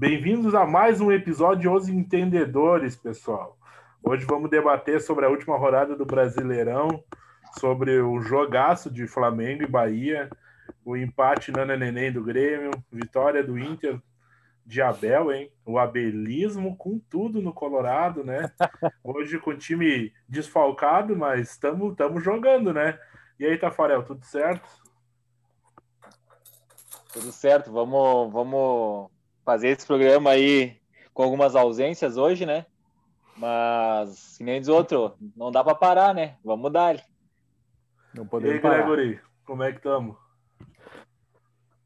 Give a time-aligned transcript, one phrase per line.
[0.00, 3.58] Bem-vindos a mais um episódio de Os Entendedores, pessoal.
[4.00, 7.02] Hoje vamos debater sobre a última rodada do Brasileirão,
[7.58, 10.30] sobre o jogaço de Flamengo e Bahia,
[10.84, 14.00] o empate Nana Neném do Grêmio, vitória do Inter
[14.64, 15.50] de Abel, hein?
[15.66, 18.52] O abelismo com tudo no Colorado, né?
[19.02, 22.96] Hoje com o time desfalcado, mas estamos jogando, né?
[23.36, 24.68] E aí, Tafarel, tudo certo?
[27.12, 29.17] Tudo certo, vamos, vamos
[29.48, 30.76] fazer esse programa aí
[31.14, 32.66] com algumas ausências hoje, né?
[33.34, 36.36] Mas, que nem diz outro, não dá para parar, né?
[36.44, 37.02] Vamos dar.
[38.12, 38.82] Não podemos e aí, parar.
[38.82, 40.16] Gregory, como é que estamos?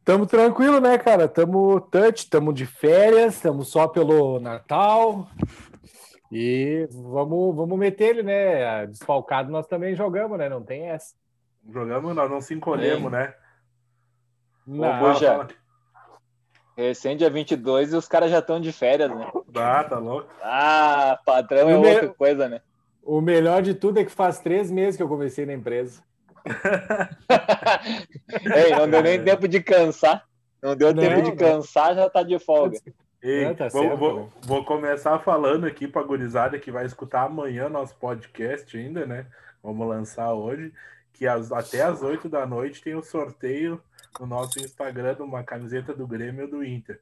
[0.04, 1.28] Tamo tranquilo, né, cara?
[1.28, 5.28] Tamo touch, tamo de férias, tamo só pelo Natal.
[6.32, 8.88] E vamos, vamos meter ele, né?
[8.88, 10.48] Desfalcado nós também jogamos, né?
[10.48, 11.14] Não tem essa.
[11.70, 13.32] Jogamos, nós não se encolhemos, né?
[14.66, 15.46] Não, Ô, já.
[16.76, 19.30] Recém dia 22 e os caras já estão de férias, né?
[19.54, 20.28] Ah, tá louco.
[20.42, 22.60] Ah, padrão é outra coisa, né?
[23.02, 26.02] O melhor de tudo é que faz três meses que eu comecei na empresa.
[28.56, 30.24] Ei, não deu nem tempo de cansar.
[30.62, 32.78] Não deu não, tempo de cansar, já tá de folga.
[33.22, 37.68] Ei, tá vou, vou, vou, começar falando aqui para a gurizada que vai escutar amanhã
[37.68, 39.26] nosso podcast ainda, né?
[39.62, 40.72] Vamos lançar hoje,
[41.12, 43.80] que as, até as 8 da noite tem o sorteio
[44.20, 47.00] no nosso Instagram uma camiseta do Grêmio ou do Inter.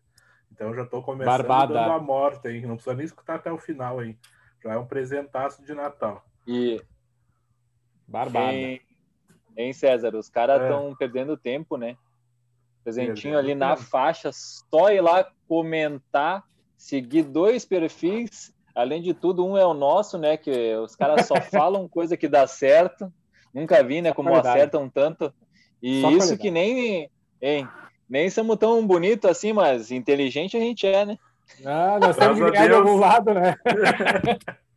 [0.53, 1.75] Então já estou começando Barbada.
[1.75, 2.63] dando a morte, hein?
[2.63, 4.19] Não precisa nem escutar até o final, hein?
[4.63, 6.25] Já é um presentaço de Natal.
[6.47, 6.83] E.
[8.07, 8.53] Barbada.
[9.57, 10.15] Hein, César?
[10.15, 10.95] Os caras estão é.
[10.97, 11.97] perdendo tempo, né?
[12.83, 16.45] Presentinho ali na faixa, só ir lá comentar,
[16.77, 18.55] seguir dois perfis.
[18.75, 20.37] Além de tudo, um é o nosso, né?
[20.37, 23.13] Que os caras só falam coisa que dá certo.
[23.53, 24.13] Nunca vi, né?
[24.13, 25.33] Como acertam tanto.
[25.83, 27.09] E só isso que nem,
[27.41, 27.69] hein,
[28.09, 31.19] nem somos tão bonito assim, mas inteligente a gente é, né?
[31.65, 33.57] Ah, nós temos que ganhar de algum lado, né?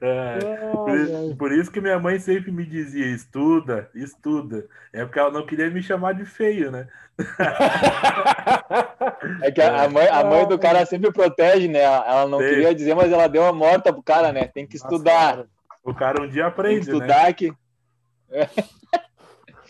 [0.00, 4.66] É, por, por, isso que minha mãe sempre me dizia: estuda, estuda.
[4.92, 6.86] É porque ela não queria me chamar de feio, né?
[9.42, 11.80] É que a, mãe, a mãe do cara sempre protege, né?
[11.80, 12.48] Ela não Sim.
[12.48, 14.46] queria dizer, mas ela deu uma morta pro cara, né?
[14.46, 15.38] Tem que estudar.
[15.38, 15.48] Nossa,
[15.82, 17.32] o cara um dia aprende, Tem que estudar né?
[17.32, 17.52] que.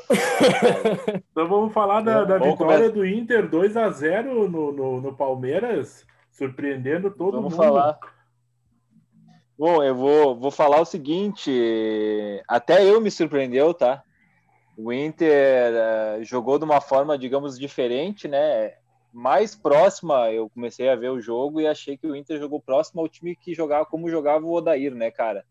[1.31, 6.07] então vamos falar da, da vitória do Inter 2 a 0 no, no, no Palmeiras,
[6.31, 7.63] surpreendendo todo vamos mundo.
[7.63, 7.99] Falar.
[9.59, 11.51] Bom, eu vou, vou falar o seguinte:
[12.47, 14.03] até eu me surpreendeu, tá?
[14.77, 18.75] O Inter uh, jogou de uma forma, digamos, diferente, né?
[19.13, 23.01] Mais próxima, eu comecei a ver o jogo e achei que o Inter jogou próximo
[23.01, 25.45] ao time que jogava como jogava o Odair, né, cara?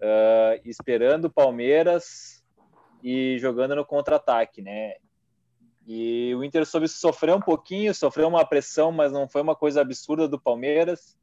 [0.00, 2.31] Uh, esperando o Palmeiras
[3.02, 4.94] e jogando no contra-ataque, né?
[5.86, 9.80] E o Inter soube sofrer um pouquinho, sofreu uma pressão, mas não foi uma coisa
[9.80, 11.16] absurda do Palmeiras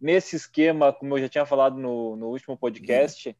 [0.00, 3.36] nesse esquema, como eu já tinha falado no, no último podcast,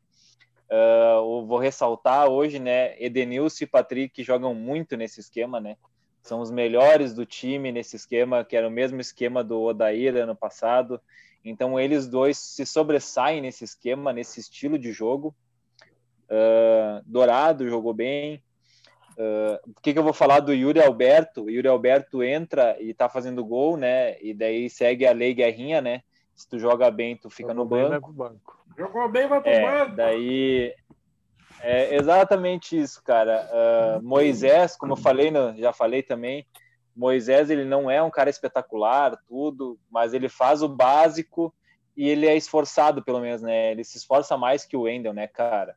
[0.71, 3.01] uh, vou ressaltar hoje, né?
[3.03, 5.77] Edenilson e Patrick jogam muito nesse esquema, né?
[6.23, 10.37] São os melhores do time nesse esquema, que era o mesmo esquema do Odair ano
[10.37, 11.01] passado.
[11.45, 15.35] Então, eles dois se sobressaem nesse esquema, nesse estilo de jogo.
[16.31, 18.43] Uh, Dourado jogou bem.
[19.17, 21.45] Uh, o que, que eu vou falar do Yuri Alberto?
[21.45, 24.21] O Yuri Alberto entra e tá fazendo gol, né?
[24.23, 26.03] E daí segue a lei Guerrinha, né?
[26.35, 28.13] Se tu joga bem, tu fica Jogou no bem, banco.
[28.13, 28.65] banco.
[28.77, 29.97] Jogou bem, vai pro é, banco.
[29.97, 30.73] Daí
[31.61, 33.49] é exatamente isso, cara.
[33.51, 36.47] Uh, Moisés, como eu falei, já falei também,
[36.95, 41.53] Moisés ele não é um cara espetacular, tudo, mas ele faz o básico
[41.97, 43.73] e ele é esforçado, pelo menos, né?
[43.73, 45.77] Ele se esforça mais que o Wendel, né, cara?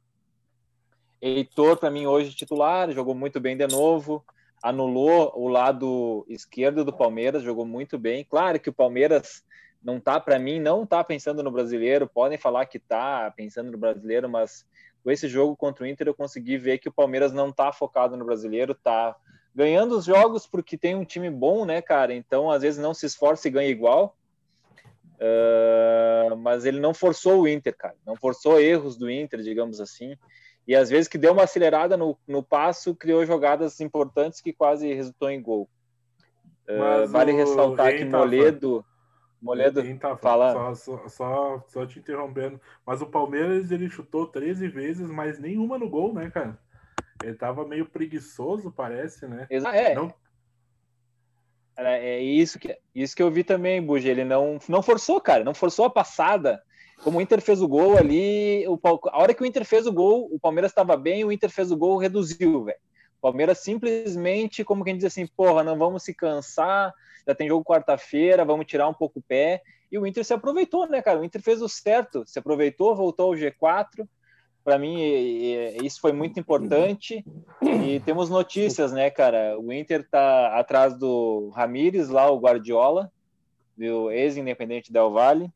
[1.21, 4.25] Heitor, para mim, hoje titular, jogou muito bem de novo,
[4.61, 8.25] anulou o lado esquerdo do Palmeiras, jogou muito bem.
[8.27, 9.43] Claro que o Palmeiras
[9.83, 12.07] não tá para mim, não tá pensando no brasileiro.
[12.07, 14.65] Podem falar que tá pensando no brasileiro, mas
[15.03, 18.17] com esse jogo contra o Inter eu consegui ver que o Palmeiras não tá focado
[18.17, 19.15] no brasileiro, tá
[19.53, 22.13] ganhando os jogos porque tem um time bom, né, cara?
[22.13, 24.15] Então às vezes não se esforça e ganha igual.
[25.17, 27.95] Uh, mas ele não forçou o Inter, cara.
[28.05, 30.15] Não forçou erros do Inter, digamos assim.
[30.67, 34.93] E às vezes que deu uma acelerada no, no passo, criou jogadas importantes que quase
[34.93, 35.69] resultou em gol.
[36.69, 38.85] Uh, vale ressaltar que Moledo.
[39.41, 40.75] Moledo, tá, fala.
[40.75, 42.61] Só, só, só, te interrompendo.
[42.85, 46.59] Mas o Palmeiras ele chutou 13 vezes, mas nenhuma no gol, né, cara?
[47.23, 49.47] Ele tava meio preguiçoso, parece, né?
[49.49, 49.95] É.
[49.95, 50.13] Não...
[51.75, 54.09] É isso que, isso que eu vi também, Buja.
[54.09, 56.61] Ele não, não forçou, cara, não forçou a passada.
[57.03, 59.91] Como o Inter fez o gol ali, o, a hora que o Inter fez o
[59.91, 62.77] gol, o Palmeiras estava bem, o Inter fez o gol, reduziu, velho.
[63.21, 66.91] Palmeiras simplesmente, como quem diz assim, porra, não vamos se cansar,
[67.25, 69.61] já tem jogo quarta-feira, vamos tirar um pouco o pé.
[69.91, 71.19] E o Inter se aproveitou, né, cara?
[71.19, 74.07] O Inter fez o certo, se aproveitou, voltou ao G4.
[74.63, 74.97] Para mim,
[75.83, 77.25] isso foi muito importante.
[77.61, 79.59] E temos notícias, né, cara?
[79.59, 83.11] O Inter tá atrás do Ramires, lá, o Guardiola,
[83.77, 85.51] do ex-independente Del Valle.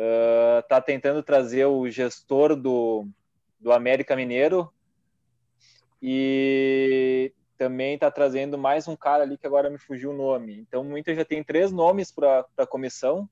[0.00, 3.06] Uh, tá tentando trazer o gestor do,
[3.60, 4.72] do América Mineiro.
[6.00, 10.58] E também está trazendo mais um cara ali que agora me fugiu o nome.
[10.58, 13.28] Então o Inter já tem três nomes para a comissão.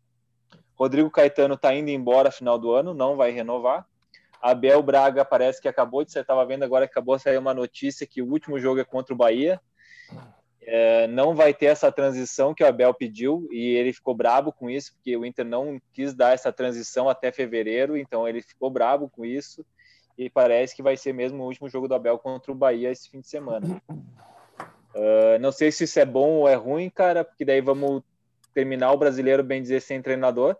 [0.74, 3.86] Rodrigo Caetano está indo embora final do ano, não vai renovar.
[4.40, 8.06] Abel Braga parece que acabou de, você estava vendo agora, acabou de sair uma notícia
[8.06, 9.58] que o último jogo é contra o Bahia.
[10.70, 14.68] É, não vai ter essa transição que o Abel pediu e ele ficou brabo com
[14.68, 19.08] isso, porque o Inter não quis dar essa transição até fevereiro, então ele ficou brabo
[19.08, 19.64] com isso
[20.18, 23.08] e parece que vai ser mesmo o último jogo do Abel contra o Bahia esse
[23.08, 23.80] fim de semana.
[24.94, 28.02] Uh, não sei se isso é bom ou é ruim, cara, porque daí vamos
[28.52, 30.54] terminar o brasileiro, bem dizer, sem treinador.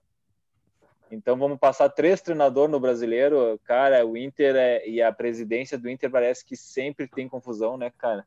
[1.11, 3.61] Então vamos passar três treinadores no brasileiro.
[3.63, 7.93] Cara, o Inter é, e a presidência do Inter parece que sempre tem confusão, né,
[7.99, 8.25] cara?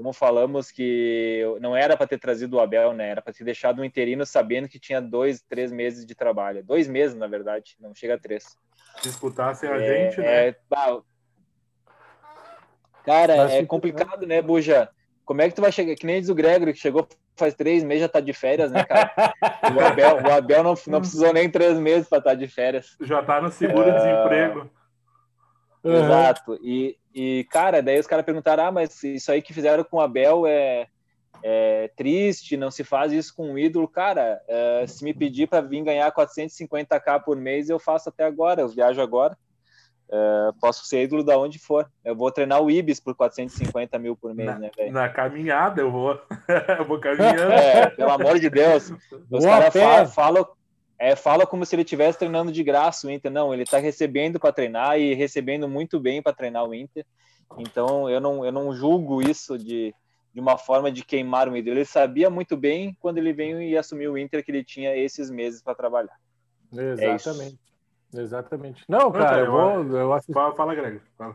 [0.00, 3.10] Como falamos que não era para ter trazido o Abel, né?
[3.10, 6.64] Era para ter deixado um interino sabendo que tinha dois, três meses de trabalho.
[6.64, 8.56] Dois meses, na verdade, não chega a três
[9.02, 10.48] disputassem a é, gente, né?
[10.48, 10.56] É,
[13.04, 14.88] cara, é complicado, né, Buja?
[15.22, 15.94] Como é que tu vai chegar?
[15.94, 17.06] Que nem diz o Gregory, que chegou
[17.36, 19.12] faz três meses, já tá de férias, né, cara?
[19.76, 22.96] o Abel, o Abel não, não precisou nem três meses para estar tá de férias.
[23.02, 24.70] Já tá no seguro-desemprego.
[25.82, 25.94] Uhum.
[25.94, 26.58] Exato.
[26.62, 30.00] E, e, cara, daí os caras perguntaram: ah, mas isso aí que fizeram com o
[30.00, 30.86] Abel é,
[31.42, 33.88] é, triste, não se faz isso com um ídolo.
[33.88, 38.60] Cara, é, se me pedir para vir ganhar 450k por mês, eu faço até agora,
[38.60, 39.36] eu viajo agora.
[40.12, 41.88] É, posso ser ídolo da onde for.
[42.04, 44.92] Eu vou treinar o Ibis por 450 mil por mês, na, né, velho?
[44.92, 46.20] Na caminhada eu vou.
[46.78, 47.52] eu vou caminhando.
[47.52, 48.92] É, pelo amor de Deus.
[49.30, 50.48] Os caras falam, falam,
[51.00, 53.30] é, fala como se ele estivesse treinando de graça o Inter.
[53.30, 57.04] Não, ele está recebendo para treinar e recebendo muito bem para treinar o Inter.
[57.58, 59.94] Então eu não, eu não julgo isso de
[60.32, 61.76] de uma forma de queimar o ídolo.
[61.76, 65.30] Ele sabia muito bem quando ele veio e assumiu o Inter que ele tinha esses
[65.30, 66.16] meses para trabalhar.
[66.72, 67.58] É Exatamente.
[68.14, 68.84] É Exatamente.
[68.88, 69.98] Não, cara, eu, vou.
[69.98, 70.32] Eu assisti...
[70.32, 71.00] fala, fala, Greg.
[71.16, 71.34] Fala.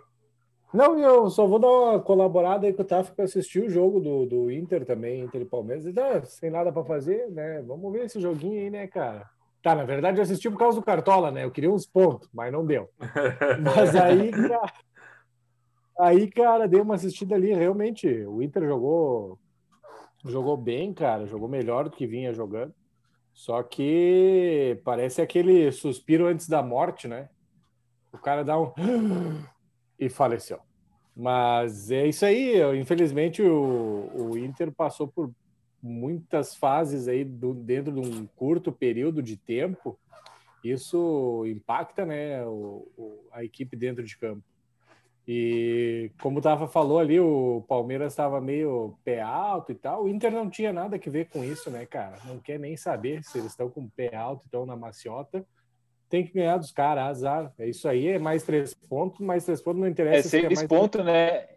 [0.73, 3.99] Não, eu só vou dar uma colaborada aí com o Tafo para assistir o jogo
[3.99, 5.85] do, do Inter também, Inter e Palmeiras.
[5.85, 7.61] E, né, sem nada para fazer, né?
[7.61, 9.29] Vamos ver esse joguinho aí, né, cara?
[9.65, 11.43] Tá, na verdade eu assisti por causa do Cartola, né?
[11.43, 12.87] Eu queria uns pontos, mas não deu.
[13.65, 14.71] Mas aí, cara,
[15.97, 17.51] Aí, cara, dei uma assistida ali.
[17.51, 19.39] Realmente, o Inter jogou,
[20.23, 21.25] jogou bem, cara.
[21.25, 22.75] Jogou melhor do que vinha jogando.
[23.33, 27.27] Só que parece aquele suspiro antes da morte, né?
[28.13, 28.71] O cara dá um
[29.97, 30.59] e faleceu.
[31.15, 32.61] Mas é isso aí.
[32.79, 35.31] Infelizmente, o, o Inter passou por
[35.85, 39.97] muitas fases aí do, dentro de um curto período de tempo.
[40.63, 44.43] Isso impacta, né, o, o, a equipe dentro de campo.
[45.27, 50.03] E como o Tava falou ali, o Palmeiras estava meio pé alto e tal.
[50.03, 52.17] O Inter não tinha nada que ver com isso, né, cara?
[52.25, 55.45] Não quer nem saber se eles estão com pé alto, estão na maciota.
[56.09, 57.53] Tem que ganhar dos caras, azar.
[57.57, 60.27] É isso aí, é mais três pontos, mais três pontos não interessa.
[60.27, 61.47] É seis é pontos, né?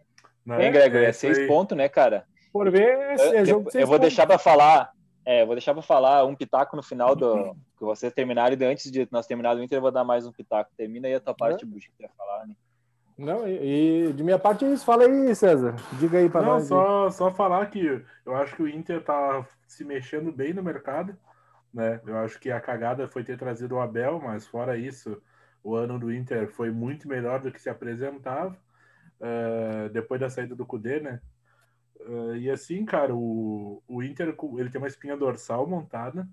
[0.43, 1.01] Não é, Gregor?
[1.01, 2.25] É, é seis pontos, né, cara?
[2.51, 4.91] Por ver, é, é jogo Eu, eu vou deixar para falar,
[5.25, 8.57] é, vou deixar para falar um pitaco no final do que vocês terminarem.
[8.59, 10.71] E antes de nós terminarmos o Inter, eu vou dar mais um pitaco.
[10.75, 11.67] Termina aí a tua parte, é.
[11.67, 12.55] Buxa, que quer falar, né?
[13.17, 14.85] Não, e, e, de minha parte é isso.
[14.85, 15.75] Fala aí, César.
[15.99, 16.67] Diga aí para nós.
[16.67, 21.15] Só, só falar que eu acho que o Inter tá se mexendo bem no mercado.
[21.73, 21.99] Né?
[22.05, 25.21] Eu acho que a cagada foi ter trazido o Abel, mas fora isso,
[25.63, 28.57] o ano do Inter foi muito melhor do que se apresentava
[29.19, 31.19] uh, depois da saída do Cudê, né?
[31.99, 36.27] Uh, e assim, cara, o, o Inter ele tem uma espinha dorsal montada.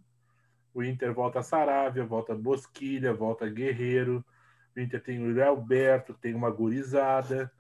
[0.73, 4.25] O Inter volta a Saravia, volta a Bosquilha, volta a Guerreiro.
[4.77, 7.51] O Inter tem o Alberto, tem uma gurizada.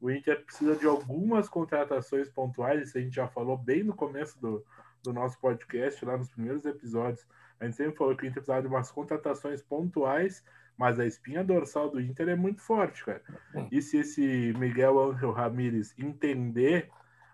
[0.00, 4.40] O Inter precisa de algumas contratações pontuais, isso a gente já falou bem no começo
[4.40, 4.64] do,
[5.02, 7.24] do nosso podcast, lá nos primeiros episódios.
[7.60, 10.44] A gente sempre falou que o Inter precisava de umas contratações pontuais,
[10.76, 13.22] mas a espinha dorsal do Inter é muito forte, cara.
[13.70, 16.90] E se esse Miguel Ángel Ramírez entender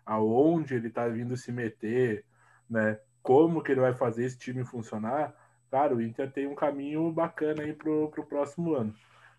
[0.09, 2.25] aonde ele tá vindo se meter,
[2.69, 2.99] né?
[3.23, 5.35] Como que ele vai fazer esse time funcionar,
[5.71, 8.95] cara, o Inter tem um caminho bacana aí pro, pro próximo ano.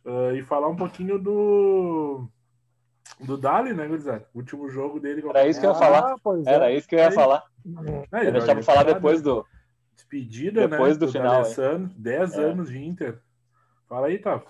[0.06, 2.30] Uh, e falar um pouquinho do
[3.20, 4.28] do Dali, né, Gurizada?
[4.32, 5.24] O último jogo dele.
[5.28, 6.14] Era isso que eu ia falar.
[6.14, 6.76] Ah, Era é.
[6.76, 7.44] isso que eu ia falar.
[8.14, 9.44] É, eu deixava falar depois do.
[9.96, 11.00] Despedida, depois né?
[11.00, 11.44] do, do final.
[11.98, 12.44] 10 é.
[12.44, 13.20] anos de Inter.
[13.88, 14.42] Fala aí, tá.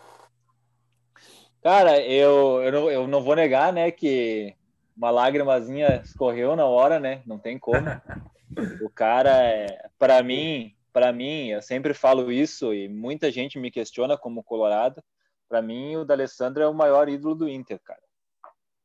[1.63, 4.55] Cara, eu, eu, não, eu não vou negar, né, que
[4.99, 7.23] uma lágrimazinha escorreu na hora, né?
[7.25, 7.79] Não tem como.
[8.81, 13.69] O cara, é, para mim, para mim, eu sempre falo isso e muita gente me
[13.69, 15.03] questiona como colorado.
[15.47, 18.01] Para mim, o D'Alessandro é o maior ídolo do Inter, cara.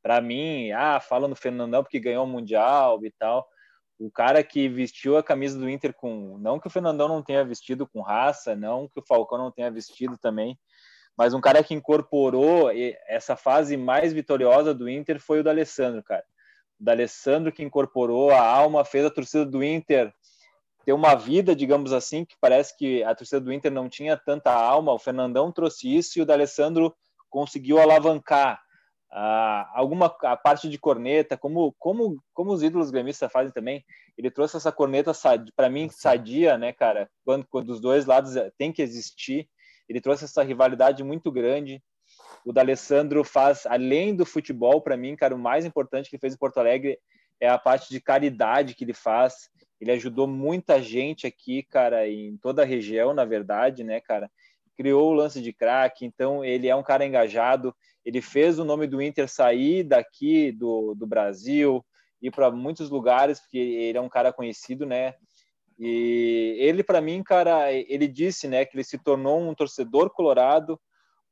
[0.03, 3.45] Para mim, ah, fala no Fernandão porque ganhou o mundial e tal.
[3.97, 7.43] O cara que vestiu a camisa do Inter com, não que o Fernandão não tenha
[7.43, 10.57] vestido com raça, não que o Falcão não tenha vestido também,
[11.17, 12.69] mas um cara que incorporou
[13.07, 16.23] essa fase mais vitoriosa do Inter foi o D'Alessandro, cara.
[16.79, 20.13] O D'Alessandro que incorporou a alma, fez a torcida do Inter
[20.85, 24.51] ter uma vida, digamos assim, que parece que a torcida do Inter não tinha tanta
[24.51, 24.93] alma.
[24.93, 26.95] O Fernandão trouxe isso e o D'Alessandro
[27.29, 28.61] conseguiu alavancar
[29.11, 33.83] ah, alguma a parte de corneta, como como como os ídolos gremistas fazem também.
[34.17, 35.13] Ele trouxe essa corneta
[35.55, 37.09] para mim sadia, né, cara?
[37.23, 39.49] Quando quando os dois lados eh, tem que existir
[39.87, 41.81] ele trouxe essa rivalidade muito grande.
[42.45, 46.33] O D'Alessandro faz, além do futebol, para mim, cara, o mais importante que ele fez
[46.33, 46.99] em Porto Alegre
[47.39, 49.49] é a parte de caridade que ele faz.
[49.79, 54.29] Ele ajudou muita gente aqui, cara, em toda a região, na verdade, né, cara?
[54.77, 57.75] Criou o lance de craque, então ele é um cara engajado.
[58.05, 61.83] Ele fez o nome do Inter sair daqui do, do Brasil,
[62.21, 65.15] ir para muitos lugares, porque ele é um cara conhecido, né?
[65.77, 70.79] E ele, para mim, cara, ele disse, né, que ele se tornou um torcedor colorado,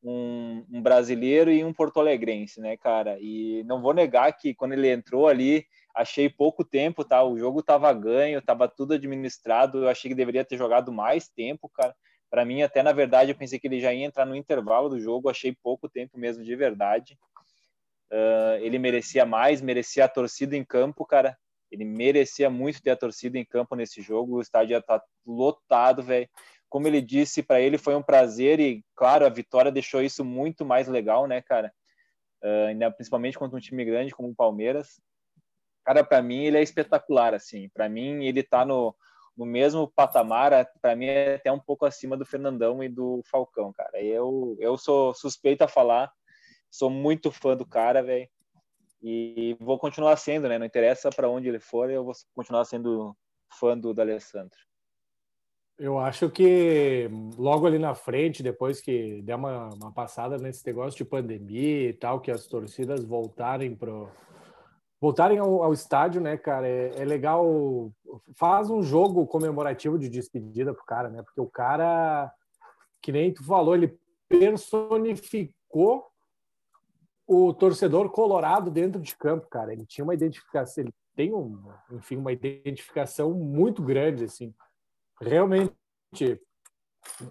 [0.03, 3.17] um, um, brasileiro e um porto-alegrense, né, cara?
[3.21, 7.23] E não vou negar que quando ele entrou ali, achei pouco tempo, tá?
[7.23, 9.83] O jogo tava ganho, tava tudo administrado.
[9.83, 11.95] Eu achei que deveria ter jogado mais tempo, cara.
[12.29, 14.99] Para mim, até na verdade, eu pensei que ele já ia entrar no intervalo do
[14.99, 15.29] jogo.
[15.29, 17.17] Achei pouco tempo mesmo, de verdade.
[18.11, 21.37] Uh, ele merecia mais, merecia a torcida em campo, cara.
[21.73, 24.35] Ele merecia muito ter a torcida em campo nesse jogo.
[24.35, 26.29] O estádio está lotado, velho.
[26.69, 30.63] Como ele disse, para ele foi um prazer e, claro, a vitória deixou isso muito
[30.63, 31.73] mais legal, né, cara?
[32.43, 35.01] Uh, principalmente contra um time grande como o Palmeiras.
[35.83, 37.69] Cara, para mim ele é espetacular, assim.
[37.69, 38.95] Para mim ele está no,
[39.35, 43.73] no mesmo patamar, para mim é até um pouco acima do Fernandão e do Falcão,
[43.73, 43.99] cara.
[44.01, 46.11] Eu, eu sou suspeito a falar,
[46.69, 48.29] sou muito fã do cara, velho.
[49.03, 50.57] E vou continuar sendo, né?
[50.57, 53.13] Não interessa para onde ele for, eu vou continuar sendo
[53.59, 54.57] fã do D'Alessandro.
[55.77, 60.97] Eu acho que logo ali na frente, depois que der uma, uma passada nesse negócio
[60.97, 64.09] de pandemia e tal, que as torcidas voltarem pro
[65.01, 67.91] voltarem ao, ao estádio, né, cara, é, é, legal.
[68.37, 71.21] Faz um jogo comemorativo de despedida pro cara, né?
[71.21, 72.31] Porque o cara,
[73.01, 76.12] que nem tu falou, ele personificou
[77.27, 79.73] o torcedor colorado dentro de campo, cara.
[79.73, 81.59] Ele tinha uma identificação, ele tem um,
[81.91, 84.53] enfim, uma identificação muito grande, assim.
[85.21, 85.71] Realmente,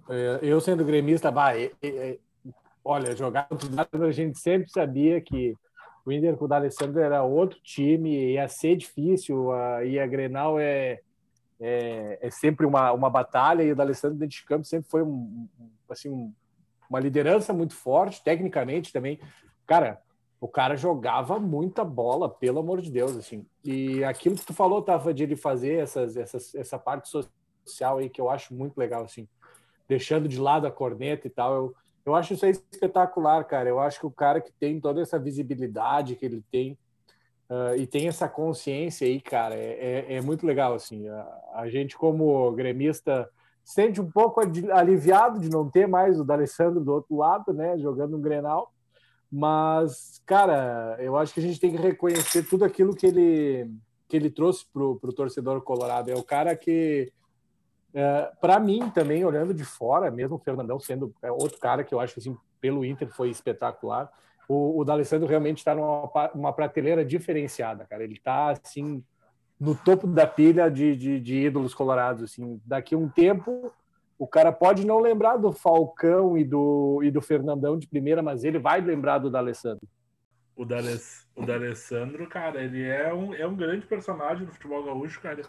[0.09, 2.19] é, eu sendo gremista, é, é,
[2.85, 5.55] olha, jogar contra o a gente sempre sabia que
[6.05, 10.59] o Inter com o D'Alessandro era outro time, ia ser difícil, a, e a Grenal
[10.59, 11.01] é,
[11.61, 15.49] é, é, sempre uma, uma batalha, e o D'Alessandro dentro de campo sempre foi um,
[15.89, 16.35] assim, um,
[16.91, 19.21] uma liderança muito forte, tecnicamente também,
[19.73, 20.02] Cara,
[20.38, 23.47] o cara jogava muita bola, pelo amor de Deus, assim.
[23.64, 28.11] E aquilo que tu falou, tava de ele fazer essas, essas, essa parte social aí
[28.11, 29.26] que eu acho muito legal, assim,
[29.88, 31.55] deixando de lado a corneta e tal.
[31.55, 31.75] Eu,
[32.05, 33.67] eu acho isso aí espetacular, cara.
[33.67, 36.76] Eu acho que o cara que tem toda essa visibilidade que ele tem
[37.49, 41.09] uh, e tem essa consciência aí, cara, é, é, é muito legal, assim.
[41.09, 43.26] A, a, gente, como gremista,
[43.64, 48.19] sente um pouco aliviado de não ter mais o D'Alessandro do outro lado, né, jogando
[48.19, 48.71] um Grenal
[49.33, 53.71] mas, cara, eu acho que a gente tem que reconhecer tudo aquilo que ele,
[54.07, 56.11] que ele trouxe para o torcedor colorado.
[56.11, 57.11] É o cara que,
[57.95, 61.95] é, para mim também, olhando de fora, mesmo o Fernandão sendo é outro cara que
[61.95, 64.12] eu acho assim, pelo Inter foi espetacular,
[64.47, 68.05] o, o D'Alessandro realmente está numa uma prateleira diferenciada, cara.
[68.05, 69.03] Ele está, assim,
[69.59, 72.25] no topo da pilha de, de, de ídolos colorados.
[72.25, 72.61] Assim.
[72.67, 73.73] Daqui a um tempo,
[74.23, 78.45] o cara pode não lembrar do Falcão e do, e do Fernandão de primeira, mas
[78.45, 79.85] ele vai lembrar do D'Alessandro.
[80.55, 80.64] O
[81.45, 85.43] D'Alessandro, cara, ele é um, é um grande personagem do futebol gaúcho, cara.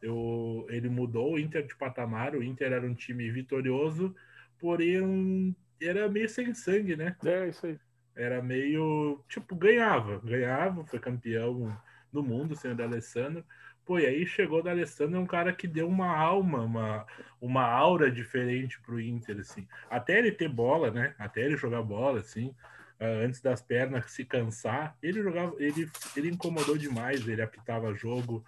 [0.00, 4.14] Eu, ele mudou o Inter de patamar, o Inter era um time vitorioso,
[4.60, 7.16] porém era meio sem sangue, né?
[7.24, 7.80] É, isso aí.
[8.14, 11.76] Era meio, tipo, ganhava, ganhava, foi campeão
[12.12, 13.44] do mundo sem o D'Alessandro,
[13.90, 17.04] Pô, e aí chegou o D'Alessandro, é um cara que deu uma alma, uma,
[17.40, 19.66] uma aura diferente pro Inter, assim.
[19.90, 21.12] Até ele ter bola, né?
[21.18, 22.54] Até ele jogar bola, assim,
[23.00, 28.44] uh, antes das pernas se cansar, ele jogava, ele, ele incomodou demais, ele apitava jogo,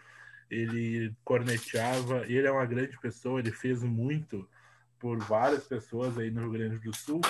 [0.48, 4.48] ele corneteava, ele é uma grande pessoa, ele fez muito
[4.96, 7.20] por várias pessoas aí no Rio Grande do Sul.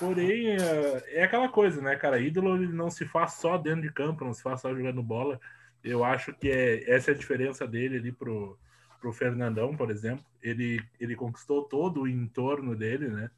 [0.00, 2.18] Porém, é, é aquela coisa, né, cara?
[2.18, 5.38] Ídolo ele não se faz só dentro de campo, não se faz só jogando bola.
[5.84, 8.58] Eu acho que é, essa é a diferença dele ali pro,
[9.00, 10.24] pro Fernandão, por exemplo.
[10.42, 13.30] Ele, ele conquistou todo o entorno dele, né?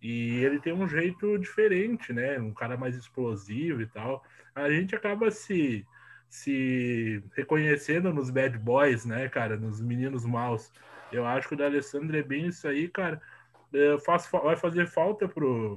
[0.00, 2.38] E ele tem um jeito diferente, né?
[2.38, 4.22] Um cara mais explosivo e tal.
[4.54, 5.84] A gente acaba se,
[6.28, 9.56] se reconhecendo nos bad boys, né, cara?
[9.56, 10.70] Nos meninos maus.
[11.10, 13.20] Eu acho que o D'Alessandro é bem isso aí, cara.
[13.72, 15.28] É, faz, vai fazer falta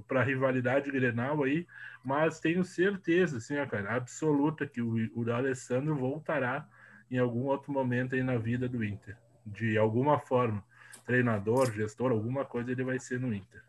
[0.07, 1.67] para a rivalidade Grenal aí,
[2.03, 6.65] mas tenho certeza, assim, ó, cara, absoluta que o, o D'Alessandro voltará
[7.10, 9.17] em algum outro momento aí na vida do Inter.
[9.45, 10.63] De alguma forma.
[11.05, 13.62] Treinador, gestor, alguma coisa ele vai ser no Inter.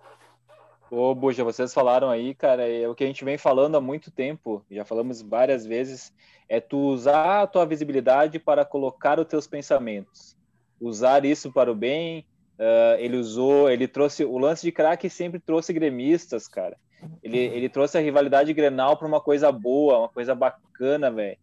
[0.91, 4.11] Ô, Buja, vocês falaram aí, cara, é o que a gente vem falando há muito
[4.11, 6.13] tempo, já falamos várias vezes,
[6.47, 10.37] é tu usar a tua visibilidade para colocar os teus pensamentos.
[10.79, 12.27] Usar isso para o bem,
[12.63, 16.77] uh, ele usou, ele trouxe, o lance de craque sempre trouxe gremistas, cara.
[17.23, 21.37] Ele, ele trouxe a rivalidade Grenal para uma coisa boa, uma coisa bacana, velho.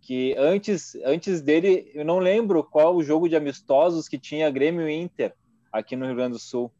[0.00, 4.88] Que antes, antes dele, eu não lembro qual o jogo de amistosos que tinha Grêmio
[4.88, 5.34] Inter
[5.70, 6.72] aqui no Rio Grande do Sul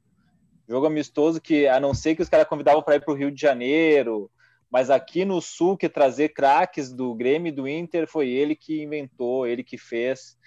[0.68, 3.30] Jogo amistoso que, a não ser que os caras convidavam para ir para o Rio
[3.30, 4.30] de Janeiro,
[4.70, 8.82] mas aqui no Sul, que trazer craques do Grêmio e do Inter, foi ele que
[8.82, 10.38] inventou, ele que fez.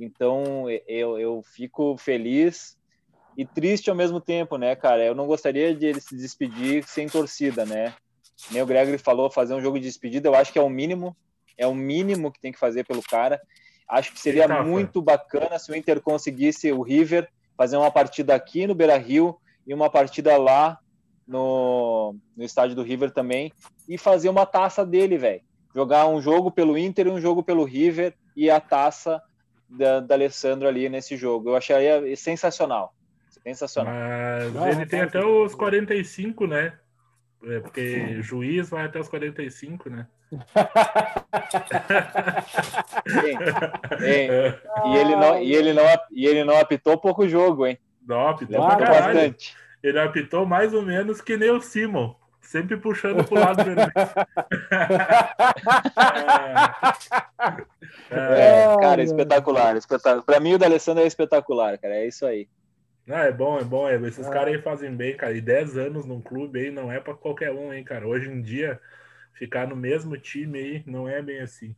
[0.00, 2.78] Então, eu, eu fico feliz
[3.36, 5.04] e triste ao mesmo tempo, né, cara?
[5.04, 7.94] Eu não gostaria de ele se despedir sem torcida, né?
[8.50, 11.16] Nem o Gregory falou, fazer um jogo de despedida, eu acho que é o mínimo,
[11.56, 13.40] é o mínimo que tem que fazer pelo cara.
[13.88, 18.66] Acho que seria muito bacana se o Inter conseguisse o River fazer uma partida aqui
[18.66, 19.36] no Beira-Rio
[19.66, 20.78] e uma partida lá
[21.26, 23.52] no, no estádio do River também
[23.88, 25.42] e fazer uma taça dele, velho.
[25.74, 29.22] Jogar um jogo pelo Inter e um jogo pelo River e a taça
[29.68, 31.50] da, da Alessandro ali nesse jogo.
[31.50, 32.94] Eu acharia sensacional.
[33.44, 33.94] Sensacional.
[34.54, 36.72] Mas ele tem até os 45, né?
[37.46, 40.06] É porque juiz vai até os 45, né?
[43.04, 43.36] Tem,
[43.98, 44.30] tem.
[44.86, 47.78] E, ele não, e, ele não, e ele não apitou pouco jogo, hein?
[48.06, 49.54] Não, apitou bastante.
[49.82, 52.14] Ele apitou mais ou menos que nem o Simon.
[52.40, 53.80] Sempre puxando pro lado dele.
[58.10, 60.22] é, é, cara, espetacular, espetacular.
[60.22, 61.96] Pra mim, o D'Alessandro é espetacular, cara.
[61.96, 62.48] É isso aí.
[63.06, 63.88] Não, é bom, é bom.
[63.88, 63.96] É.
[63.96, 64.30] Esses é.
[64.30, 65.32] caras aí fazem bem, cara.
[65.32, 68.06] E 10 anos num clube aí não é para qualquer um, hein, cara.
[68.06, 68.80] Hoje em dia,
[69.34, 71.76] ficar no mesmo time aí não é bem assim.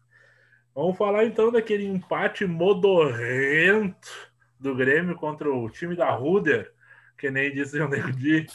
[0.75, 6.73] Vamos falar então daquele empate modorrento do Grêmio contra o time da Ruder,
[7.17, 8.47] que nem disse o Nego Di.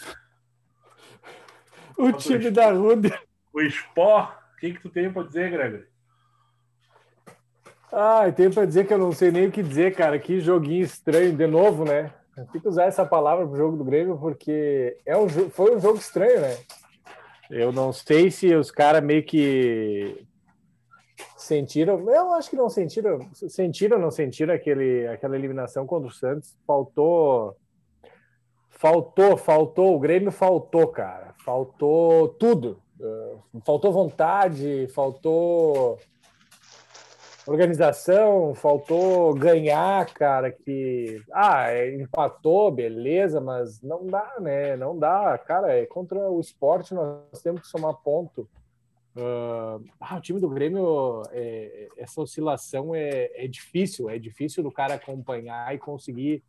[1.98, 3.22] O time o, da Ruder.
[3.52, 4.40] O Sport.
[4.54, 5.88] O que, que tu tem para dizer, Gregory?
[7.92, 10.18] Ah, tenho para dizer que eu não sei nem o que dizer, cara.
[10.18, 12.14] Que joguinho estranho, de novo, né?
[12.36, 15.98] Tem que usar essa palavra pro jogo do Grêmio, porque é um, foi um jogo
[15.98, 16.58] estranho, né?
[17.50, 20.26] Eu não sei se os caras meio que
[21.36, 26.14] sentiram, eu acho que não sentiram, sentiram ou não sentiram aquele, aquela eliminação contra o
[26.14, 27.58] Santos, faltou,
[28.70, 36.00] faltou, faltou, o Grêmio faltou, cara, faltou tudo, uh, faltou vontade, faltou
[37.52, 44.76] organização, faltou ganhar, cara, que ah, é, empatou, beleza, mas não dá, né?
[44.76, 48.48] Não dá, cara, é contra o esporte nós temos que somar ponto.
[49.16, 54.72] Uh, ah, o time do Grêmio, é, essa oscilação é, é difícil, é difícil do
[54.72, 56.42] cara acompanhar e conseguir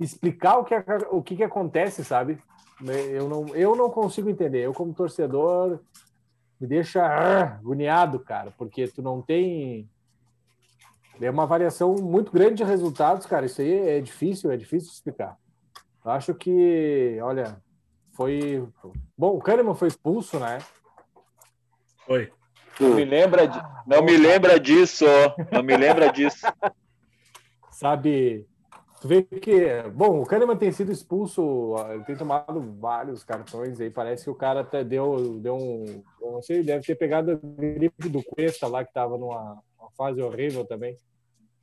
[0.00, 0.74] explicar o que,
[1.10, 2.38] o que, que acontece, sabe?
[2.82, 4.64] Eu não, eu não consigo entender.
[4.64, 5.78] Eu, como torcedor,
[6.60, 9.88] me deixa agoniado, cara, porque tu não tem.
[11.20, 13.46] É uma variação muito grande de resultados, cara.
[13.46, 15.36] Isso aí é difícil, é difícil de explicar.
[16.04, 17.56] Eu acho que, olha,
[18.12, 18.66] foi.
[19.16, 20.58] Bom, o Kahneman foi expulso, né?
[22.06, 22.30] Foi.
[22.80, 23.58] Não me lembra, de...
[23.86, 25.04] não me lembra disso,
[25.50, 26.44] não me lembra disso.
[27.70, 28.46] Sabe,
[29.00, 33.90] tu vê que, bom, o Kahneman tem sido expulso, ele tem tomado vários cartões aí,
[33.90, 38.08] parece que o cara até deu, deu um, não sei, deve ter pegado a gripe
[38.08, 40.96] do Cuesta lá, que estava numa fase horrível também.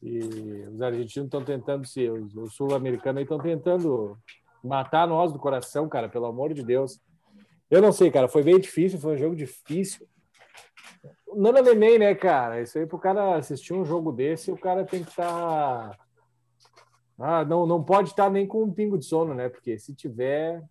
[0.02, 0.20] E
[0.68, 4.18] os argentinos estão tentando se, os, os sul-americanos estão tentando
[4.64, 7.00] matar nós do coração, cara, pelo amor de Deus.
[7.70, 10.08] Eu não sei, cara, foi bem difícil, foi um jogo difícil.
[11.34, 12.62] Nana Neném, né, cara?
[12.62, 15.26] Isso aí pro cara assistir um jogo desse, o cara tem que estar.
[15.26, 15.98] Tá...
[17.18, 19.48] Ah, não, não pode estar tá nem com um pingo de sono, né?
[19.48, 20.64] Porque se tiver,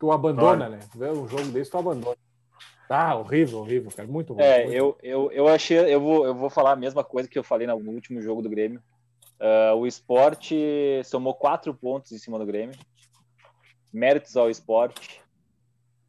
[0.00, 0.68] tu abandona, Olha.
[0.70, 0.80] né?
[0.80, 2.16] Se tiver um jogo desse, tu abandona.
[2.88, 4.08] Ah, horrível, horrível, cara.
[4.08, 4.42] Muito ruim.
[4.42, 5.78] É, muito eu, eu, eu achei.
[5.78, 8.48] Eu vou, eu vou falar a mesma coisa que eu falei no último jogo do
[8.48, 8.82] Grêmio.
[9.40, 10.56] Uh, o esporte
[11.04, 12.76] somou quatro pontos em cima do Grêmio.
[13.92, 15.22] Méritos ao esporte.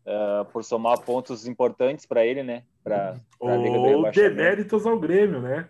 [0.05, 2.63] uh, por somar pontos importantes para ele, né?
[2.83, 5.69] Pra, pra Ou deméritos ao Grêmio, né?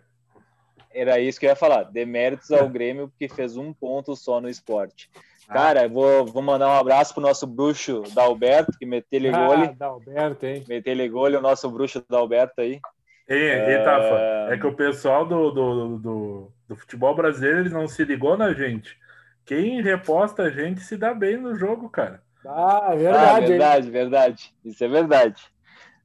[0.92, 1.84] Era isso que eu ia falar.
[1.84, 5.10] Deméritos ao Grêmio, porque fez um ponto só no esporte.
[5.50, 5.54] Ah.
[5.54, 9.66] Cara, eu vou, vou mandar um abraço pro nosso bruxo Dalberto, que meteu ele gole.
[9.66, 10.64] Ah, Dalberto, hein?
[10.70, 12.80] Meteu ele gole, o nosso bruxo Dalberto aí.
[13.28, 13.84] Ei, uh...
[13.84, 18.38] Tafa, é que o pessoal do, do, do, do, futebol brasileiro eles não se ligou
[18.38, 18.96] na gente.
[19.44, 22.22] Quem reposta a gente se dá bem no jogo, cara.
[22.46, 23.18] Ah, verdade.
[23.18, 23.92] Ah, verdade, hein?
[23.92, 24.54] verdade.
[24.64, 25.44] Isso é verdade.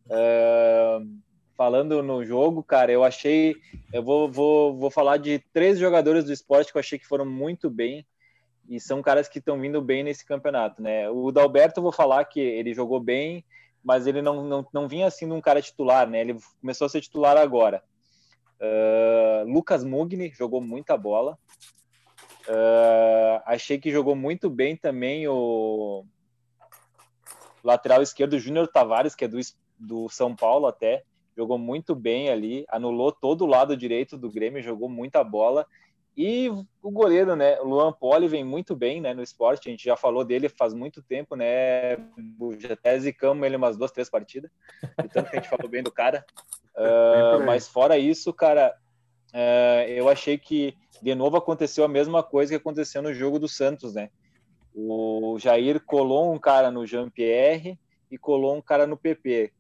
[0.07, 1.07] Uh,
[1.55, 3.55] falando no jogo, cara, eu achei.
[3.93, 7.27] Eu vou, vou, vou falar de três jogadores do esporte que eu achei que foram
[7.27, 8.07] muito bem
[8.69, 11.09] e são caras que estão vindo bem nesse campeonato, né?
[11.11, 13.45] O Dalberto, vou falar que ele jogou bem,
[13.83, 16.21] mas ele não, não, não vinha assim um cara titular, né?
[16.21, 17.83] Ele começou a ser titular agora.
[18.61, 21.39] Uh, Lucas Mugni jogou muita bola.
[22.49, 26.05] Uh, achei que jogou muito bem também o
[27.63, 29.39] lateral esquerdo Júnior Tavares, que é do,
[29.79, 31.05] do São Paulo até.
[31.37, 35.67] Jogou muito bem ali, anulou todo o lado direito do Grêmio, jogou muita bola.
[36.17, 36.49] E
[36.81, 37.59] o goleiro, né?
[37.61, 39.69] Luan Poli vem muito bem né, no esporte.
[39.69, 41.97] A gente já falou dele faz muito tempo, né?
[42.59, 44.51] Já até zicamos ele umas duas, três partidas.
[45.03, 46.25] De tanto que a gente falou bem do cara.
[46.77, 48.75] Uh, mas fora isso, cara,
[49.33, 53.47] uh, eu achei que de novo aconteceu a mesma coisa que aconteceu no jogo do
[53.47, 54.11] Santos, né?
[54.75, 57.79] O Jair colou um cara no Jean-Pierre
[58.11, 59.53] e colou um cara no PP.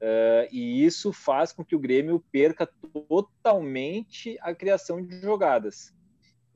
[0.00, 2.68] Uh, e isso faz com que o Grêmio perca
[3.08, 5.92] totalmente a criação de jogadas.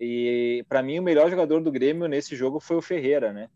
[0.06, 3.48] E para mim o melhor jogador do Grêmio nesse jogo foi o Ferreira, né?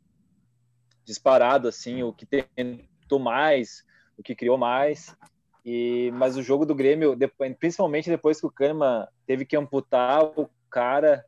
[1.05, 3.85] Disparado assim, o que tentou mais,
[4.17, 5.15] o que criou mais.
[5.63, 7.15] E mas o jogo do Grêmio,
[7.61, 11.23] principalmente depois que o Kahneman teve que amputar o cara,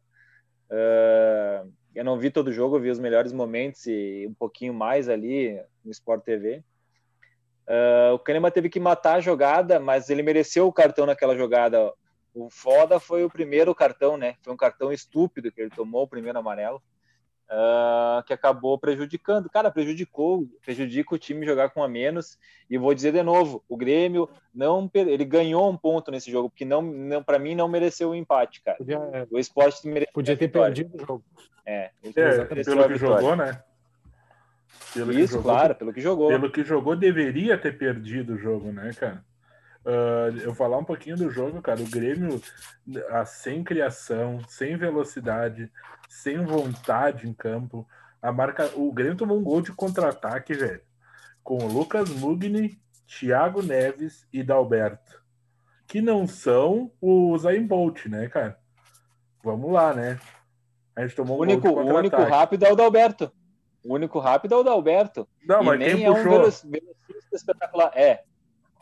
[0.70, 4.72] uh, eu não vi todo o jogo, eu vi os melhores momentos e um pouquinho
[4.72, 6.64] mais ali no Sport TV.
[7.68, 11.92] Uh, o Kahneman teve que matar a jogada, mas ele mereceu o cartão naquela jogada.
[12.34, 14.36] O foda foi o primeiro cartão, né?
[14.42, 16.82] Foi um cartão estúpido que ele tomou, o primeiro amarelo,
[17.50, 19.50] uh, que acabou prejudicando.
[19.50, 22.38] Cara, prejudicou, prejudica o time jogar com a menos.
[22.68, 26.64] E vou dizer de novo, o Grêmio não ele ganhou um ponto nesse jogo, porque
[26.64, 28.78] não, não para mim não mereceu o empate, cara.
[28.78, 31.24] Podia, é, o esporte mereceu podia ter perdido o jogo.
[31.66, 33.62] É, é pelo que jogou, né?
[34.94, 36.28] Pelo Isso, jogou, claro, pelo que jogou.
[36.28, 39.24] Pelo que jogou, deveria ter perdido o jogo, né, cara?
[39.84, 41.80] Uh, eu falar um pouquinho do jogo, cara.
[41.80, 45.70] O Grêmio, uh, sem criação, sem velocidade,
[46.08, 47.86] sem vontade em campo.
[48.20, 50.82] A marca, o Grêmio tomou um gol de contra-ataque, velho.
[51.42, 55.20] Com o Lucas Mugni, Thiago Neves e Dalberto.
[55.86, 58.58] Que não são o Zayn Bolt, né, cara?
[59.42, 60.20] Vamos lá, né?
[60.94, 63.32] A gente tomou um único, gol de O único rápido é o Dalberto.
[63.84, 65.26] O único rápido é o Dalberto.
[65.42, 66.26] Não, e mas nem quem é puxou?
[66.26, 66.78] um velocista
[67.32, 67.90] espetacular.
[67.94, 68.22] É,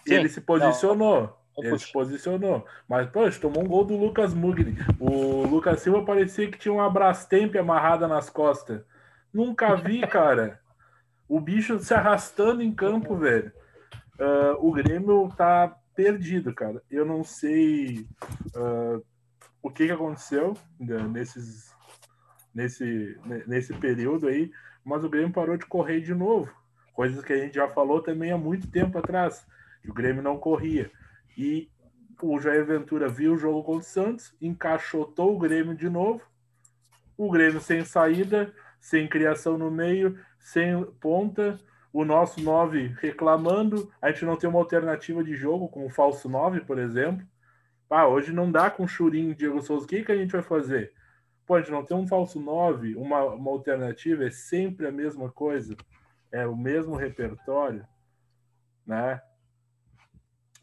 [0.09, 1.23] Sim, ele se posicionou.
[1.57, 2.64] Não, ele se posicionou.
[2.88, 4.77] Mas, poxa, tomou um gol do Lucas Mugni.
[4.99, 8.83] O Lucas Silva parecia que tinha uma Brastemp amarrada nas costas.
[9.33, 10.61] Nunca vi, cara.
[11.29, 13.53] O bicho se arrastando em campo, velho.
[14.18, 16.83] Uh, o Grêmio tá perdido, cara.
[16.90, 18.07] Eu não sei
[18.57, 19.05] uh,
[19.62, 21.75] o que, que aconteceu né, nesses,
[22.55, 24.51] nesse, nesse período aí,
[24.85, 26.51] mas o Grêmio parou de correr de novo.
[26.94, 29.47] Coisas que a gente já falou também há muito tempo atrás
[29.88, 30.90] o Grêmio não corria.
[31.37, 31.70] E
[32.20, 36.22] o Jair Ventura viu o jogo contra o Santos, encaixotou o Grêmio de novo.
[37.16, 41.59] O Grêmio sem saída, sem criação no meio, sem ponta.
[41.92, 43.90] O nosso 9 reclamando.
[44.01, 47.27] A gente não tem uma alternativa de jogo com o falso 9, por exemplo.
[47.90, 49.85] Ah, hoje não dá com Churinho e Diego Souza.
[49.85, 50.92] O que, que a gente vai fazer?
[51.46, 55.33] Pô, a gente não tem um falso 9, uma, uma alternativa, é sempre a mesma
[55.33, 55.74] coisa.
[56.31, 57.88] É o mesmo repertório,
[58.87, 59.22] né?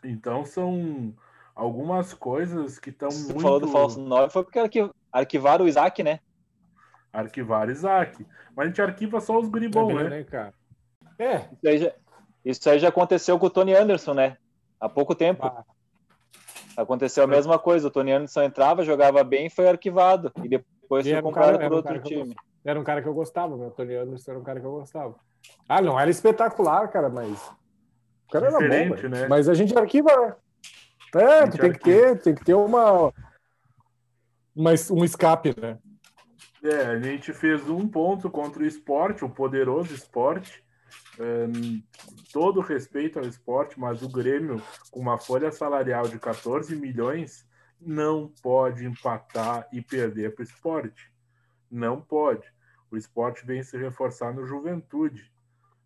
[0.05, 1.13] Então são
[1.55, 3.39] algumas coisas que estão muito.
[3.39, 6.19] falou do falso 9 foi porque arquivaram o Isaac, né?
[7.11, 8.25] Arquivar Isaac.
[8.55, 10.09] Mas a gente arquiva só os gribons, é né?
[10.09, 10.23] né?
[10.23, 10.53] cara?
[11.17, 11.37] É.
[11.37, 11.93] Isso aí, já,
[12.43, 14.37] isso aí já aconteceu com o Tony Anderson, né?
[14.79, 15.45] Há pouco tempo.
[15.45, 15.63] Ah.
[16.77, 17.87] Aconteceu a mesma coisa.
[17.87, 20.31] O Tony Anderson entrava, jogava bem e foi arquivado.
[20.43, 22.35] E depois foi comprado um por outro um time.
[22.65, 23.69] era um cara que eu gostava, meu.
[23.69, 25.15] O Tony Anderson era um cara que eu gostava.
[25.69, 27.49] Ah, não era espetacular, cara, mas
[28.27, 29.27] o cara era bom, né?
[29.27, 30.35] Mas a gente arquiva, né?
[31.15, 33.13] É, tu tem que ter, tem que ter uma,
[34.55, 35.77] uma um escape, né?
[36.63, 40.63] É, a gente fez um ponto contra o esporte, o poderoso esporte.
[41.17, 41.81] Um,
[42.33, 44.61] todo respeito ao esporte, mas o Grêmio,
[44.91, 47.47] com uma folha salarial de 14 milhões,
[47.79, 51.11] não pode empatar e perder para o esporte.
[51.71, 52.45] Não pode.
[52.91, 55.31] O esporte vem se reforçar no juventude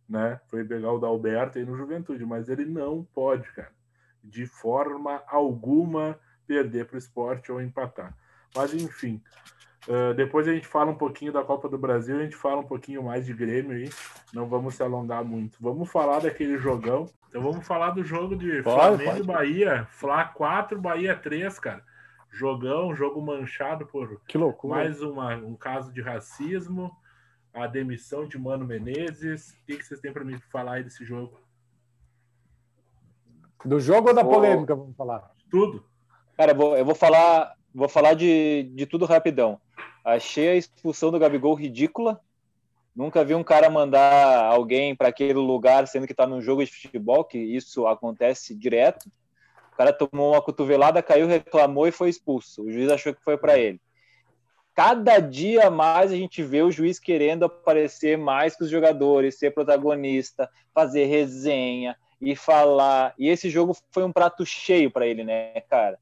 [0.10, 0.39] né?
[0.48, 3.72] Foi pegar o Dalberto aí no Juventude, mas ele não pode, cara,
[4.24, 8.15] de forma alguma perder para o esporte ou empatar.
[8.56, 9.22] Mas enfim,
[9.88, 12.67] uh, depois a gente fala um pouquinho da Copa do Brasil, a gente fala um
[12.67, 13.89] pouquinho mais de Grêmio aí,
[14.34, 15.58] não vamos se alongar muito.
[15.62, 17.08] Vamos falar daquele jogão.
[17.30, 21.84] Então vamos falar do jogo de pode, Flamengo e Bahia, Fla 4, Bahia 3, cara.
[22.32, 24.19] Jogão, jogo manchado por
[24.67, 26.91] mais uma, um caso de racismo
[27.53, 29.51] a demissão de Mano Menezes.
[29.51, 31.39] O que, vocês têm para me falar aí desse jogo?
[33.65, 35.31] Do jogo ou da polêmica, vamos falar?
[35.49, 35.83] Tudo.
[36.38, 39.59] Cara, eu vou, eu vou falar, vou falar de, de tudo rapidão.
[40.03, 42.21] Achei a expulsão do Gabigol ridícula.
[42.95, 46.71] Nunca vi um cara mandar alguém para aquele lugar, sendo que está num jogo de
[46.71, 49.09] futebol, que isso acontece direto.
[49.73, 52.63] O cara tomou uma cotovelada, caiu, reclamou e foi expulso.
[52.63, 53.79] O juiz achou que foi para ele
[54.79, 59.53] cada dia mais a gente vê o juiz querendo aparecer mais que os jogadores, ser
[59.53, 63.13] protagonista, fazer resenha e falar.
[63.19, 65.99] E esse jogo foi um prato cheio para ele, né, cara?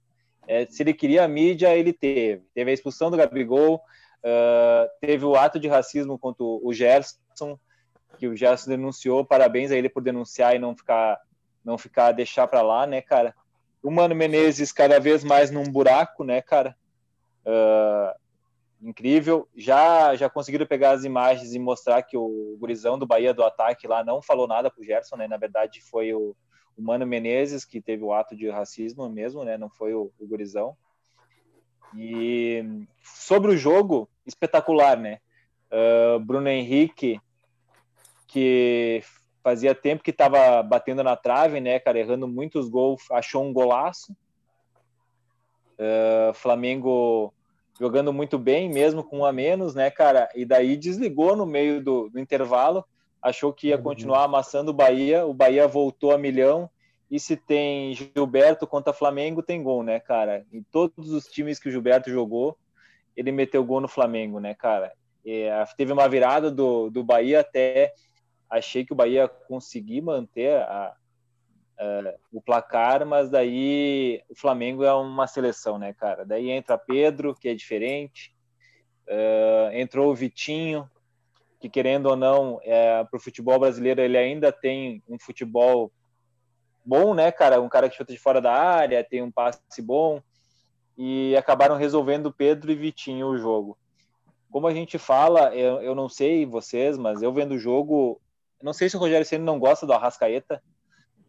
[0.47, 2.43] É, se ele queria a mídia, ele teve.
[2.53, 7.57] Teve a expulsão do Gabigol, uh, teve o ato de racismo contra o Gerson,
[8.19, 9.25] que o Gerson denunciou.
[9.25, 11.19] Parabéns a ele por denunciar e não ficar,
[11.65, 13.33] não ficar deixar para lá, né, cara?
[13.81, 16.77] O Mano Menezes cada vez mais num buraco, né, cara?
[17.43, 18.26] Uh,
[18.81, 19.47] incrível.
[19.55, 23.87] Já já conseguiram pegar as imagens e mostrar que o gurizão do Bahia do ataque
[23.87, 25.27] lá não falou nada pro Gerson, né?
[25.27, 26.35] Na verdade foi o,
[26.77, 29.57] o Mano Menezes que teve o ato de racismo mesmo, né?
[29.57, 30.75] Não foi o, o gurizão.
[31.95, 32.63] E
[33.01, 35.19] sobre o jogo, espetacular, né?
[35.71, 37.19] Uh, Bruno Henrique,
[38.27, 39.01] que
[39.43, 44.11] fazia tempo que estava batendo na trave, né, cara, errando muitos gols, achou um golaço.
[45.79, 47.33] Uh, Flamengo
[47.79, 50.29] jogando muito bem, mesmo com um a menos, né, cara?
[50.35, 52.83] E daí desligou no meio do, do intervalo,
[53.21, 53.83] achou que ia uhum.
[53.83, 56.69] continuar amassando o Bahia, o Bahia voltou a milhão.
[57.09, 60.45] E se tem Gilberto contra Flamengo, tem gol, né, cara?
[60.51, 62.57] Em todos os times que o Gilberto jogou,
[63.15, 64.91] ele meteu gol no Flamengo, né, cara?
[65.23, 67.93] E, teve uma virada do, do Bahia até.
[68.49, 70.93] Achei que o Bahia conseguir manter a,
[71.79, 76.25] uh, o placar, mas daí o Flamengo é uma seleção, né, cara?
[76.25, 78.35] Daí entra Pedro, que é diferente,
[79.07, 80.89] uh, entrou o Vitinho,
[81.59, 85.91] que querendo ou não, é, para o futebol brasileiro ele ainda tem um futebol
[86.85, 87.59] bom, né, cara?
[87.59, 90.21] Um cara que chuta de fora da área, tem um passe bom,
[90.97, 93.77] e acabaram resolvendo Pedro e Vitinho o jogo.
[94.51, 98.21] Como a gente fala, eu, eu não sei vocês, mas eu vendo o jogo,
[98.61, 100.61] não sei se o Rogério Senna não gosta do Arrascaeta,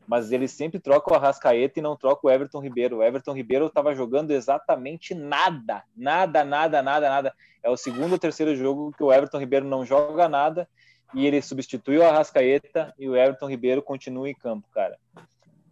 [0.08, 2.96] mas ele sempre troca o Arrascaeta e não troca o Everton Ribeiro.
[2.96, 7.34] O Everton Ribeiro estava jogando exatamente nada, nada, nada, nada, nada.
[7.62, 10.66] É o segundo ou terceiro jogo que o Everton Ribeiro não joga nada
[11.14, 14.98] e ele substitui o Arrascaeta e o Everton Ribeiro continua em campo, cara.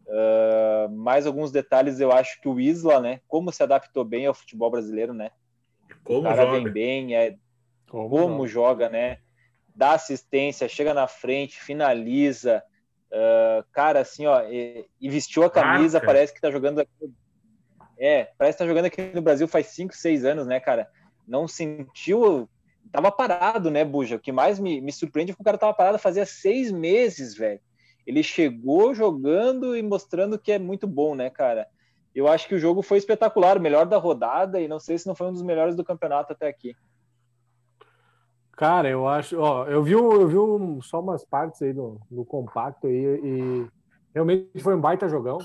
[0.07, 3.21] Uh, mais alguns detalhes, eu acho que o Isla, né?
[3.27, 5.31] Como se adaptou bem ao futebol brasileiro, né?
[6.05, 6.53] Como o cara joga.
[6.53, 7.37] vem bem, é,
[7.89, 9.19] como, como joga, né?
[9.75, 12.63] Dá assistência, chega na frente, finaliza.
[13.13, 16.07] Uh, cara, assim, ó, e, e vestiu a camisa, Marca.
[16.07, 17.13] parece que tá jogando aqui.
[17.99, 20.89] É, parece que tá jogando aqui no Brasil faz 5, 6 anos, né, cara?
[21.27, 22.49] Não sentiu.
[22.93, 24.17] Tava parado, né, Buja?
[24.17, 27.35] O que mais me, me surpreende é que o cara tava parado fazia seis meses,
[27.35, 27.61] velho.
[28.07, 31.67] Ele chegou jogando e mostrando que é muito bom, né, cara?
[32.15, 35.07] Eu acho que o jogo foi espetacular, o melhor da rodada, e não sei se
[35.07, 36.75] não foi um dos melhores do campeonato até aqui.
[38.57, 42.87] Cara, eu acho, ó, eu vi, eu vi só umas partes aí do, do compacto
[42.87, 43.67] aí e
[44.15, 45.39] realmente foi um baita jogão.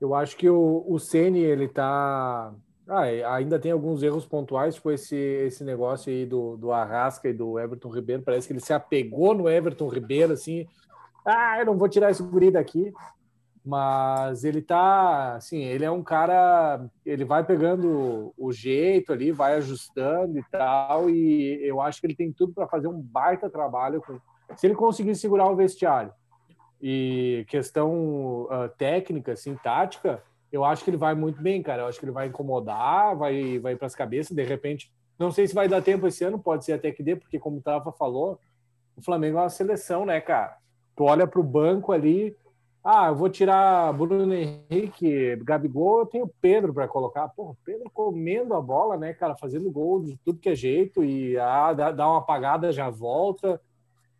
[0.00, 2.54] Eu acho que o, o Ceni ele tá
[2.88, 3.02] ah,
[3.34, 7.58] ainda tem alguns erros pontuais, tipo esse, esse negócio aí do, do Arrasca e do
[7.58, 8.22] Everton Ribeiro.
[8.22, 10.64] Parece que ele se apegou no Everton Ribeiro, assim.
[11.24, 12.92] Ah, eu não vou tirar esse guri daqui
[13.66, 19.54] mas ele tá assim, ele é um cara, ele vai pegando o jeito ali, vai
[19.54, 24.00] ajustando e tal, e eu acho que ele tem tudo para fazer um baita trabalho
[24.00, 24.20] com,
[24.56, 26.12] se ele conseguir segurar o vestiário.
[26.80, 31.82] E questão uh, técnica, assim, tática, eu acho que ele vai muito bem, cara.
[31.82, 35.48] Eu acho que ele vai incomodar, vai vai para as cabeças, de repente, não sei
[35.48, 37.90] se vai dar tempo esse ano, pode ser até que dê, porque como o Tafa
[37.90, 38.38] falou,
[38.96, 40.56] o Flamengo é uma seleção, né, cara?
[40.94, 42.36] Tu olha para o banco ali,
[42.88, 47.28] ah, eu vou tirar Bruno Henrique, Gabigol, eu tenho Pedro para colocar.
[47.30, 51.36] Porra, Pedro comendo a bola, né, cara, fazendo gol de tudo que é jeito e
[51.36, 53.60] ah, dá, uma apagada, já volta.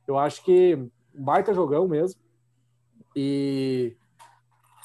[0.05, 2.21] Eu acho que baita jogão mesmo.
[3.15, 3.97] E,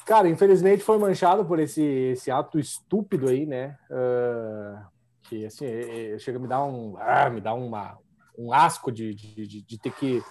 [0.06, 3.76] cara, infelizmente foi manchado por esse, esse ato estúpido aí, né?
[3.90, 4.86] Uh,
[5.24, 7.98] que, assim, é, é, chega a me dar um, ah, me dá uma,
[8.38, 10.22] um asco de, de, de, de ter que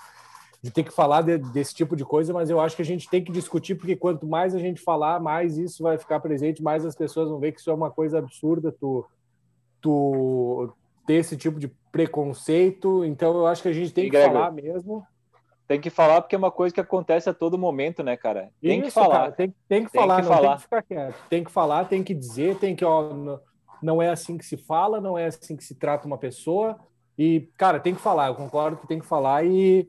[0.62, 3.10] de ter que falar de, desse tipo de coisa, mas eu acho que a gente
[3.10, 6.86] tem que discutir, porque quanto mais a gente falar, mais isso vai ficar presente, mais
[6.86, 9.06] as pessoas vão ver que isso é uma coisa absurda, tu,
[9.82, 10.72] tu
[11.08, 13.04] ter esse tipo de preconceito.
[13.04, 15.06] Então eu acho que a gente tem que falar mesmo.
[15.68, 18.50] Tem que falar porque é uma coisa que acontece a todo momento, né, cara?
[18.62, 19.16] Tem Isso, que falar.
[19.16, 20.48] Cara, tem, tem, que tem falar, que não falar.
[20.50, 21.16] tem que ficar quieto.
[21.30, 23.40] Tem que falar, tem que dizer, tem que, ó,
[23.82, 26.78] não é assim que se fala, não é assim que se trata uma pessoa.
[27.18, 29.88] E, cara, tem que falar, eu concordo que tem que falar e.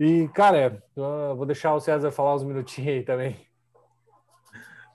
[0.00, 0.82] E, cara,
[1.36, 3.36] vou deixar o César falar uns minutinhos aí também.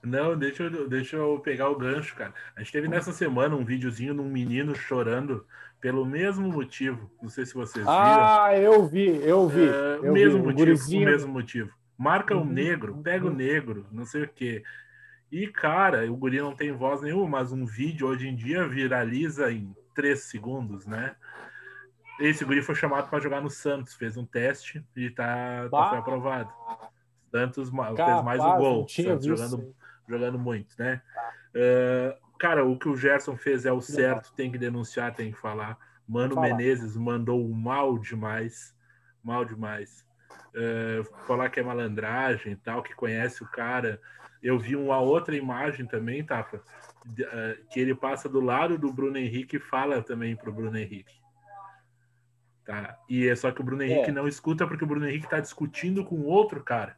[0.02, 2.34] Não, deixa eu, deixa eu pegar o gancho, cara.
[2.56, 5.46] A gente teve nessa semana um videozinho de um menino chorando
[5.80, 7.08] pelo mesmo motivo.
[7.22, 7.88] Não sei se vocês viram.
[7.88, 9.68] Ah, eu vi, eu vi.
[9.68, 11.70] É, eu mesmo vi, motivo, o mesmo motivo.
[11.96, 12.52] Marca o um uhum.
[12.52, 14.64] negro, pega o negro, não sei o quê.
[15.30, 19.52] E, cara, o guri não tem voz nenhuma, mas um vídeo hoje em dia viraliza
[19.52, 21.14] em três segundos, né?
[22.18, 25.98] Esse guri foi chamado para jogar no Santos, fez um teste e tá, tá foi
[25.98, 26.50] aprovado.
[27.30, 29.74] Santos Capaz, fez mais um gol, Santos jogando,
[30.08, 31.02] jogando muito, né?
[31.54, 35.38] Uh, cara, o que o Gerson fez é o certo, tem que denunciar, tem que
[35.38, 35.78] falar.
[36.08, 38.74] Mano Menezes mandou mal demais,
[39.22, 40.06] mal demais.
[40.54, 44.00] Uh, falar que é malandragem e tal, que conhece o cara.
[44.42, 49.18] Eu vi uma outra imagem também, Tafa, uh, que ele passa do lado do Bruno
[49.18, 51.25] Henrique e fala também pro Bruno Henrique.
[52.66, 52.98] Tá?
[53.08, 54.12] E é só que o Bruno Henrique é.
[54.12, 56.96] não escuta porque o Bruno Henrique está discutindo com outro cara.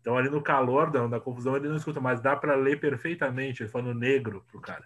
[0.00, 3.62] Então, ali no calor da, da confusão, ele não escuta, mas dá para ler perfeitamente,
[3.62, 4.84] ele falando negro pro cara.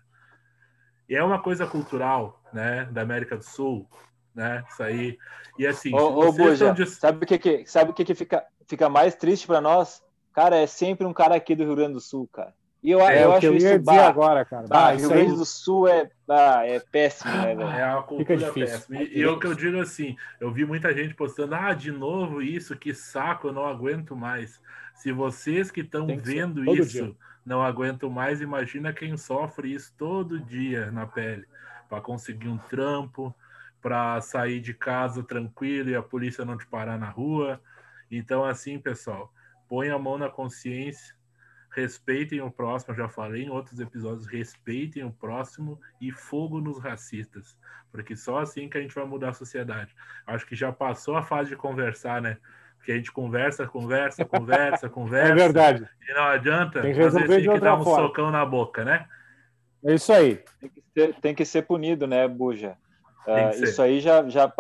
[1.08, 3.88] E é uma coisa cultural, né, da América do Sul,
[4.34, 5.18] né, isso aí.
[5.58, 6.86] E assim, ô, ô Buja, de...
[6.86, 10.02] sabe o que, que sabe o que, que fica, fica mais triste para nós?
[10.32, 12.54] Cara, é sempre um cara aqui do Rio Grande do Sul, cara.
[12.84, 14.66] E eu, é, eu acho eu isso bah, agora, cara.
[14.66, 17.62] Bah, Rio Grande do Sul é, bah, é péssimo, né, velho?
[17.62, 19.02] É uma cultura péssima.
[19.02, 22.42] E, e o que eu digo assim, eu vi muita gente postando, ah, de novo
[22.42, 24.60] isso, que saco, eu não aguento mais.
[24.96, 27.16] Se vocês que estão vendo isso dia.
[27.44, 31.46] não aguentam mais, imagina quem sofre isso todo dia na pele
[31.88, 33.34] para conseguir um trampo,
[33.80, 37.58] para sair de casa tranquilo e a polícia não te parar na rua.
[38.10, 39.32] Então, assim, pessoal,
[39.70, 41.14] põe a mão na consciência,
[41.74, 42.92] respeitem o próximo.
[42.92, 47.56] Eu já falei em outros episódios, respeitem o próximo e fogo nos racistas,
[47.90, 49.94] porque só assim que a gente vai mudar a sociedade.
[50.26, 52.38] Acho que já passou a fase de conversar, né?
[52.84, 55.32] que a gente conversa, conversa, conversa, conversa.
[55.32, 55.88] É verdade.
[56.08, 58.08] E não adianta tem que resolver assim, que dar um forma.
[58.08, 59.06] socão na boca, né?
[59.84, 60.42] É isso aí.
[60.60, 62.76] Tem que ser, tem que ser punido, né, Buja?
[63.26, 64.52] Uh, isso aí já, já,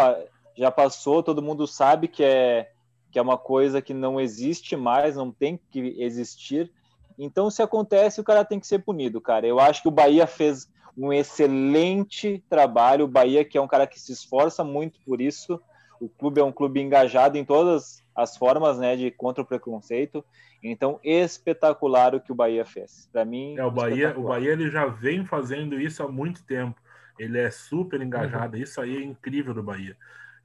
[0.56, 2.70] já passou, todo mundo sabe que é,
[3.10, 6.72] que é uma coisa que não existe mais, não tem que existir.
[7.18, 9.46] Então, se acontece, o cara tem que ser punido, cara.
[9.46, 13.04] Eu acho que o Bahia fez um excelente trabalho.
[13.04, 15.60] O Bahia, que é um cara que se esforça muito por isso.
[16.00, 20.24] O clube é um clube engajado em todas as formas né, de contra o preconceito.
[20.62, 23.08] Então, espetacular o que o Bahia fez.
[23.12, 26.80] Para mim, é, o Bahia, o Bahia ele já vem fazendo isso há muito tempo.
[27.18, 28.56] Ele é super engajado.
[28.56, 28.62] Uhum.
[28.62, 29.96] Isso aí é incrível do Bahia.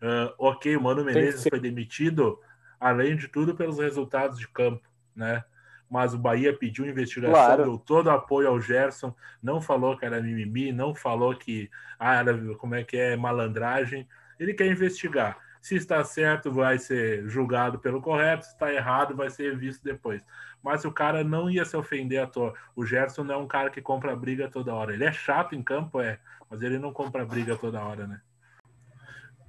[0.02, 2.40] Uh, ok, o Mano Menezes foi demitido,
[2.80, 5.44] além de tudo, pelos resultados de campo, né?
[5.90, 7.64] Mas o Bahia pediu investigação, claro.
[7.64, 12.56] deu todo apoio ao Gerson, não falou que era mimimi, não falou que ah, era
[12.56, 14.08] como é que é malandragem.
[14.40, 15.38] Ele quer investigar.
[15.62, 18.46] Se está certo, vai ser julgado pelo correto.
[18.46, 20.24] Se está errado, vai ser visto depois.
[20.64, 22.54] Mas o cara não ia se ofender à toa.
[22.76, 24.94] O Gerson não é um cara que compra briga toda hora.
[24.94, 28.22] Ele é chato em campo, é, mas ele não compra briga toda hora, né?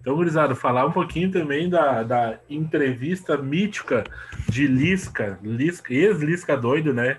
[0.01, 4.05] Então, gurizada, falar um pouquinho também da, da entrevista mítica
[4.49, 7.19] de Lisca, Lisca ex-Lisca doido, né?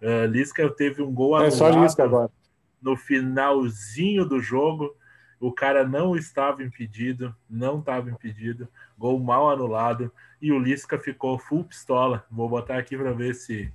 [0.00, 1.48] Uh, Lisca teve um gol é
[2.02, 2.30] agora.
[2.80, 4.94] no finalzinho do jogo.
[5.40, 11.38] O cara não estava impedido, não estava impedido, gol mal anulado e o Lisca ficou
[11.38, 12.24] full pistola.
[12.30, 13.72] Vou botar aqui para ver se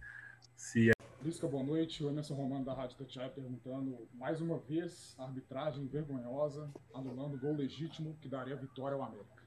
[0.55, 0.94] se
[1.25, 2.03] Lisca, boa noite.
[2.03, 8.15] O Emerson Romano da Rádio Tatiaia perguntando mais uma vez arbitragem vergonhosa, anulando gol legítimo
[8.21, 9.43] que daria vitória ao América.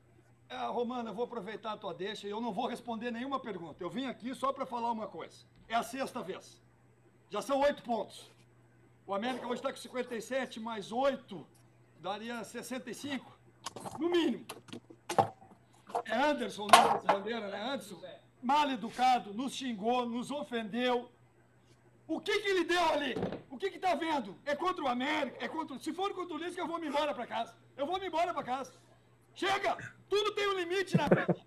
[0.49, 3.81] É, Romano, eu vou aproveitar a tua deixa e eu não vou responder nenhuma pergunta.
[3.81, 5.47] Eu vim aqui só para falar uma coisa.
[5.68, 6.61] É a sexta vez.
[7.31, 8.29] Já são oito pontos.
[9.07, 11.47] O América hoje está com 57, mais oito
[12.01, 13.39] daria 65,
[14.01, 14.45] no mínimo.
[16.07, 17.01] É Anderson, né?
[17.07, 17.72] Bandeira, né?
[17.72, 18.03] Anderson,
[18.43, 21.09] mal educado, nos xingou, nos ofendeu.
[22.09, 23.14] O que que ele deu ali?
[23.50, 24.34] O que que tá vendo?
[24.46, 25.44] É contra o América?
[25.44, 25.78] É contra...
[25.78, 27.54] Se for contra o Lisca, eu vou me embora para casa.
[27.76, 28.72] Eu vou me embora para casa.
[29.34, 29.76] Chega!
[30.09, 31.46] Tudo tem um limite na frente.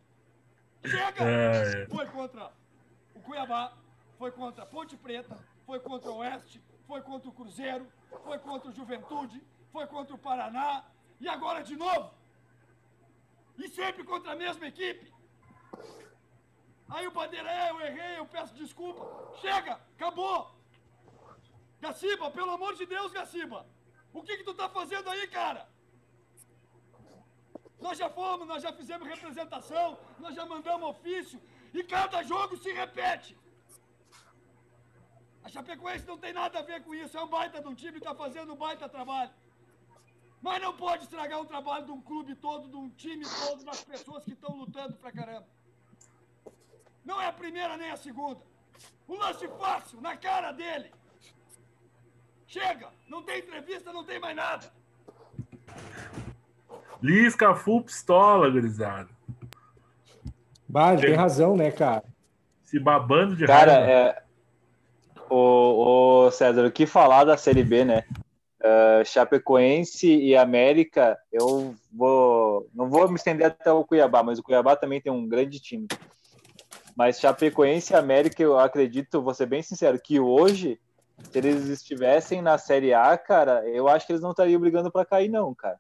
[0.86, 1.24] Chega!
[1.24, 1.86] É, é.
[1.88, 2.54] Foi contra
[3.16, 3.74] o Cuiabá,
[4.20, 5.36] foi contra a Ponte Preta,
[5.66, 7.88] foi contra o Oeste, foi contra o Cruzeiro,
[8.24, 10.86] foi contra o Juventude, foi contra o Paraná
[11.20, 12.12] e agora de novo.
[13.58, 15.12] E sempre contra a mesma equipe.
[16.96, 19.04] Aí o Bandeira, é, eu errei, eu peço desculpa.
[19.42, 20.40] Chega, acabou.
[21.80, 23.66] Gaciba, pelo amor de Deus, Gaciba.
[24.14, 25.62] O que que tu tá fazendo aí, cara?
[27.80, 31.42] Nós já fomos, nós já fizemos representação, nós já mandamos ofício
[31.74, 33.32] e cada jogo se repete.
[35.44, 37.94] A Chapecoense não tem nada a ver com isso, é um baita de um time
[37.94, 39.32] que está fazendo um baita trabalho.
[40.42, 43.84] Mas não pode estragar um trabalho de um clube todo, de um time todo, das
[43.84, 45.48] pessoas que estão lutando pra caramba.
[47.06, 48.40] Não é a primeira nem a segunda.
[49.08, 50.92] Um lance fácil, na cara dele.
[52.48, 54.72] Chega, não tem entrevista, não tem mais nada.
[57.02, 59.10] Lisca full pistola, gurizada.
[60.68, 62.04] Bah, tem razão, né, cara?
[62.64, 63.92] Se babando de Cara, raiva.
[63.92, 64.24] é,
[65.30, 68.04] o, o César, o que falar da Série B, né?
[68.60, 72.70] Uh, Chapecoense e América, eu vou.
[72.74, 75.88] Não vou me estender até o Cuiabá, mas o Cuiabá também tem um grande time.
[77.02, 80.80] Mas Chapecoense e América, eu acredito, vou ser bem sincero, que hoje,
[81.32, 85.04] se eles estivessem na Série A, cara, eu acho que eles não estariam brigando para
[85.04, 85.80] cair, não, cara.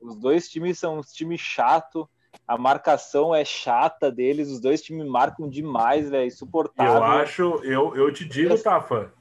[0.00, 2.08] Os dois times são uns times chato,
[2.46, 6.94] a marcação é chata deles, os dois times marcam demais, velho, insuportável.
[6.94, 9.12] Eu acho, eu, eu te digo, Tafa,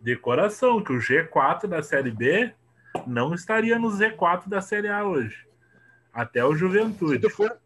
[0.00, 2.54] de coração, que o G4 da Série B
[3.06, 5.46] não estaria no Z4 da Série A hoje.
[6.10, 7.18] Até o Se Juventude.
[7.18, 7.60] tu for.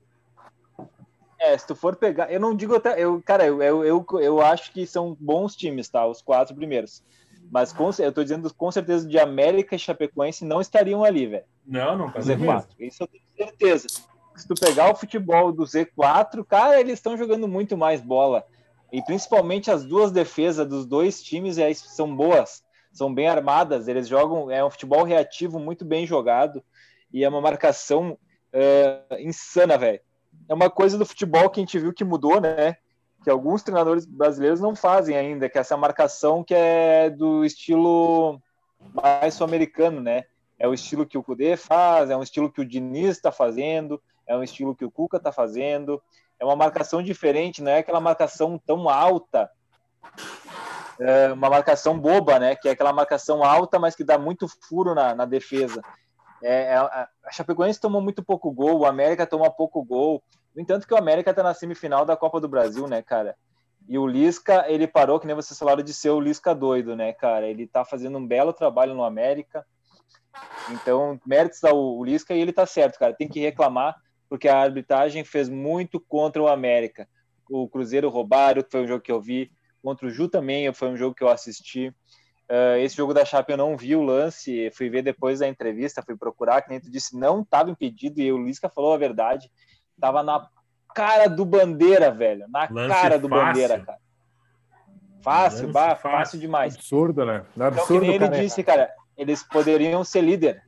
[1.38, 2.32] É, se tu for pegar.
[2.32, 2.98] Eu não digo até.
[3.00, 6.06] Eu, cara, eu, eu, eu, eu acho que são bons times, tá?
[6.06, 7.02] Os quatro primeiros.
[7.50, 11.44] Mas com, eu tô dizendo com certeza de América e Chapecoense não estariam ali, velho.
[11.66, 12.46] Não, não tá No mesmo.
[12.46, 12.66] Z4.
[12.80, 13.88] Isso eu tenho certeza.
[14.36, 18.44] Se tu pegar o futebol do Z4, cara, eles estão jogando muito mais bola.
[18.92, 23.88] E principalmente as duas defesas dos dois times é, são boas, são bem armadas.
[23.88, 24.50] Eles jogam.
[24.50, 26.62] É um futebol reativo muito bem jogado.
[27.12, 28.18] E é uma marcação
[28.52, 30.00] é, insana, velho.
[30.48, 32.76] É uma coisa do futebol que a gente viu que mudou, né?
[33.22, 38.40] Que alguns treinadores brasileiros não fazem ainda, que é essa marcação que é do estilo
[38.92, 40.24] mais sul-americano, né?
[40.58, 44.00] É o estilo que o Cudê faz, é um estilo que o Diniz está fazendo,
[44.26, 46.02] é um estilo que o Cuca está fazendo.
[46.38, 49.50] É uma marcação diferente, não é aquela marcação tão alta,
[51.00, 52.54] é uma marcação boba, né?
[52.54, 55.82] Que é aquela marcação alta, mas que dá muito furo na, na defesa.
[56.46, 60.22] É, é, a Chapecoense tomou muito pouco gol, o América toma pouco gol.
[60.54, 63.34] No entanto, que o América está na semifinal da Copa do Brasil, né, cara?
[63.88, 67.14] E o Lisca, ele parou, que nem vocês falaram, de ser o Lisca doido, né,
[67.14, 67.48] cara?
[67.48, 69.64] Ele tá fazendo um belo trabalho no América.
[70.70, 73.14] Então, méritos ao Lisca e ele tá certo, cara.
[73.14, 73.96] Tem que reclamar,
[74.28, 77.08] porque a arbitragem fez muito contra o América.
[77.48, 79.50] O Cruzeiro roubaram, que foi um jogo que eu vi.
[79.82, 81.94] Contra o Ju também, foi um jogo que eu assisti.
[82.50, 86.02] Uh, esse jogo da Chape eu não vi o lance, fui ver depois da entrevista,
[86.02, 89.50] fui procurar, que nem tu disse, não estava impedido, e o Lisca falou a verdade,
[89.98, 90.46] tava na
[90.94, 93.46] cara do Bandeira, velho, na Lance cara do fácil.
[93.46, 93.98] Bandeira, cara.
[95.22, 96.10] Fácil, Lance bah, fácil.
[96.18, 96.74] fácil demais.
[96.74, 97.44] Absurdo, né?
[97.56, 100.62] Então, que Absurdo, nem ele disse, cara, eles poderiam ser líder.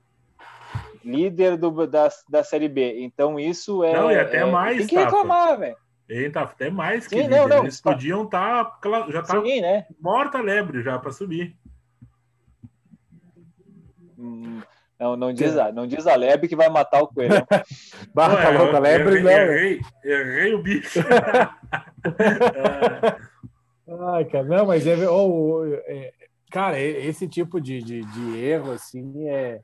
[1.04, 3.02] Líder do, da, da Série B.
[3.02, 3.92] Então, isso é.
[3.92, 5.04] Não, e até é- mais, Tem que Tafa.
[5.04, 5.76] reclamar, velho.
[6.08, 7.36] Ele tá até mais que Sim, líder.
[7.40, 7.92] não, não, Eles tá.
[7.92, 8.78] podiam estar.
[9.10, 9.86] já tá Sim, né?
[10.00, 11.56] morta a lebre já para subir.
[14.18, 14.60] Hum,
[14.98, 17.34] Não, não, diz, a- não diz a lebre que vai matar o coelho.
[17.34, 17.44] Não,
[18.14, 19.30] tá louco, a eu lebre errei, não.
[19.30, 21.00] errei, errei o bicho.
[24.14, 26.12] Ai, cara, não, mas é, oh, é-
[26.50, 29.60] cara, esse tipo de, de, de erro assim é,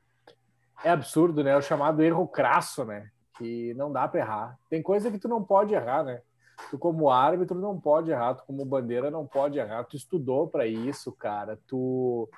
[0.83, 1.51] é absurdo, né?
[1.51, 3.09] É o chamado erro crasso, né?
[3.37, 4.57] Que não dá para errar.
[4.69, 6.21] Tem coisa que tu não pode errar, né?
[6.69, 9.83] Tu como árbitro não pode errar, tu como bandeira não pode errar.
[9.85, 11.57] Tu estudou para isso, cara.
[11.67, 12.29] Tu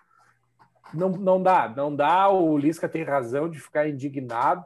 [0.94, 2.30] não, não dá, não dá.
[2.30, 4.66] O Lisca tem razão de ficar indignado,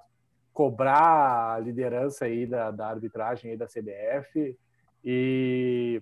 [0.53, 4.57] cobrar a liderança aí da, da arbitragem aí da CBF
[5.03, 6.01] e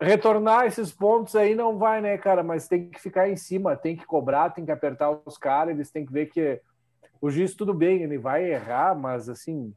[0.00, 2.42] retornar esses pontos aí não vai, né, cara?
[2.42, 5.90] Mas tem que ficar em cima, tem que cobrar, tem que apertar os caras, eles
[5.90, 6.60] têm que ver que
[7.20, 9.74] o juiz, tudo bem, ele vai errar, mas assim,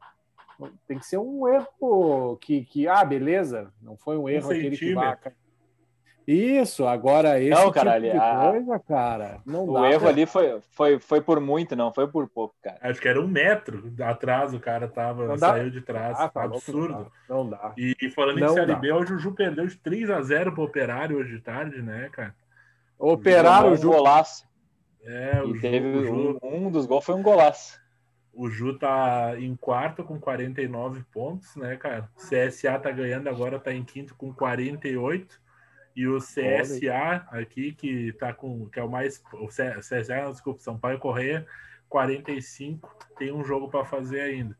[0.86, 4.94] tem que ser um erro que, que ah, beleza, não foi um erro aquele que
[4.94, 5.18] vai.
[6.26, 9.90] Isso, agora esse Não, tipo caralho, de a- coisa, cara, não O dá.
[9.90, 12.78] erro pra- ali foi, foi, foi por muito, não foi por pouco, cara.
[12.80, 15.48] Acho que era um metro atrás, o cara tava, Não dá.
[15.50, 16.18] saiu de trás.
[16.20, 17.10] Ah, tá Absurdo.
[17.28, 17.62] Não dá.
[17.62, 17.72] Não dá.
[17.76, 18.78] E, e falando em Não Série dá.
[18.78, 22.34] B, o Juju perdeu de 3x0 pro Operário hoje de tarde, né, cara?
[22.98, 23.16] Tomou
[23.72, 23.96] o jogo.
[23.96, 24.46] golaço.
[25.04, 27.80] É, o E Ju, teve o Ju, um, um dos gols foi um golaço.
[28.32, 32.08] o Ju tá em quarto com 49 pontos, né, cara?
[32.16, 35.42] O CSA tá ganhando, agora tá em quinto com 48.
[35.94, 38.68] E o CSA aqui, que tá com.
[38.68, 39.22] que é o mais.
[39.34, 41.46] O CSA, desculpa, São Paulo e Correia,
[41.88, 44.56] 45, tem um jogo para fazer ainda.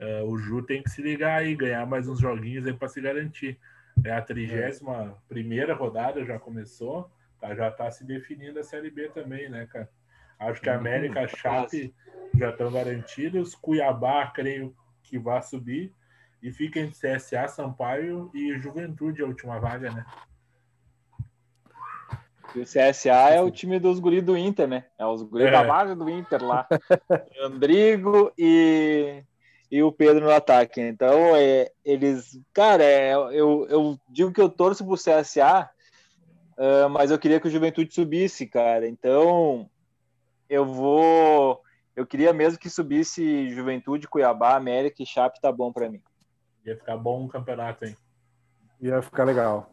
[0.00, 3.00] Uh, o Ju tem que se ligar aí, ganhar mais uns joguinhos aí para se
[3.00, 3.58] garantir.
[4.02, 9.10] É a 31 primeira rodada, já começou, tá, já tá se definindo a Série B
[9.10, 9.90] também, né, cara?
[10.38, 11.94] Acho que a América, Chape
[12.34, 15.92] já estão garantidos, Cuiabá, creio que vai subir,
[16.42, 20.06] e fica entre CSA, Sampaio e Juventude, a última vaga, né?
[22.54, 24.84] E o CSA é o time dos guris do Inter, né?
[24.98, 25.50] É os guris é.
[25.50, 26.66] da vaga do Inter lá.
[27.40, 29.22] Andrigo e,
[29.70, 30.80] e o Pedro no ataque.
[30.80, 32.40] Então, é, eles.
[32.52, 35.70] Cara, é, eu, eu digo que eu torço pro CSA,
[36.58, 38.88] uh, mas eu queria que o Juventude subisse, cara.
[38.88, 39.68] Então,
[40.48, 41.62] eu vou.
[41.94, 46.02] Eu queria mesmo que subisse Juventude, Cuiabá, América e Chape, tá bom para mim.
[46.64, 47.96] Ia ficar bom o campeonato, hein?
[48.80, 49.70] Ia ficar legal.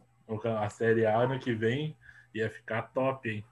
[0.60, 1.96] A Série A ano que vem
[2.38, 3.44] Ia ficar top, hein?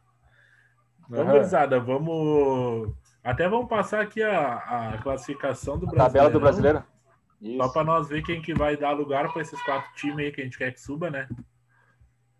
[1.09, 1.85] Vamos, uhum.
[1.85, 2.95] vamos.
[3.23, 6.13] Até vamos passar aqui a, a classificação do Brasileiro.
[6.13, 6.85] Tabela do brasileiro?
[7.41, 7.57] Isso.
[7.57, 10.41] Só para nós ver quem que vai dar lugar para esses quatro times aí que
[10.41, 11.29] a gente quer que suba, né?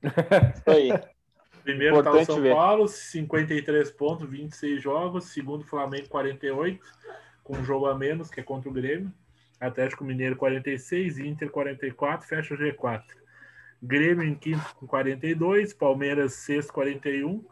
[0.55, 0.91] Isso aí.
[1.63, 2.55] Primeiro está o São ver.
[2.55, 5.25] Paulo, 53 pontos, 26 jogos.
[5.25, 6.81] Segundo, Flamengo, 48,
[7.43, 9.13] com um jogo a menos, que é contra o Grêmio.
[9.61, 13.03] Atlético Mineiro, 46, Inter, 44, fecha o G4.
[13.83, 17.45] Grêmio em quinto com 42, Palmeiras sexto 41,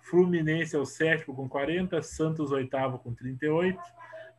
[0.00, 3.78] Fluminense é o sétimo com 40, Santos oitavo com 38,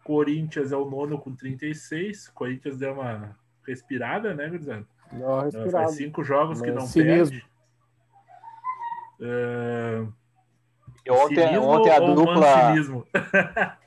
[0.04, 4.88] Corinthians é o nono com 36, Corinthians deu uma respirada, né, Gurizano?
[5.72, 7.46] Faz cinco jogos que não perde.
[9.20, 10.14] Uh,
[11.10, 12.74] ontem, ontem a dupla.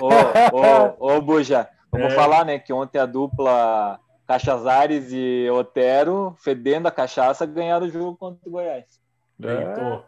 [0.00, 0.08] ô,
[0.52, 2.16] ô, ô, Buja, vamos é.
[2.16, 8.16] falar, né, que ontem a dupla Cachazares e Otero, fedendo a cachaça, ganharam o jogo
[8.16, 9.00] contra o Goiás.
[9.42, 10.02] É.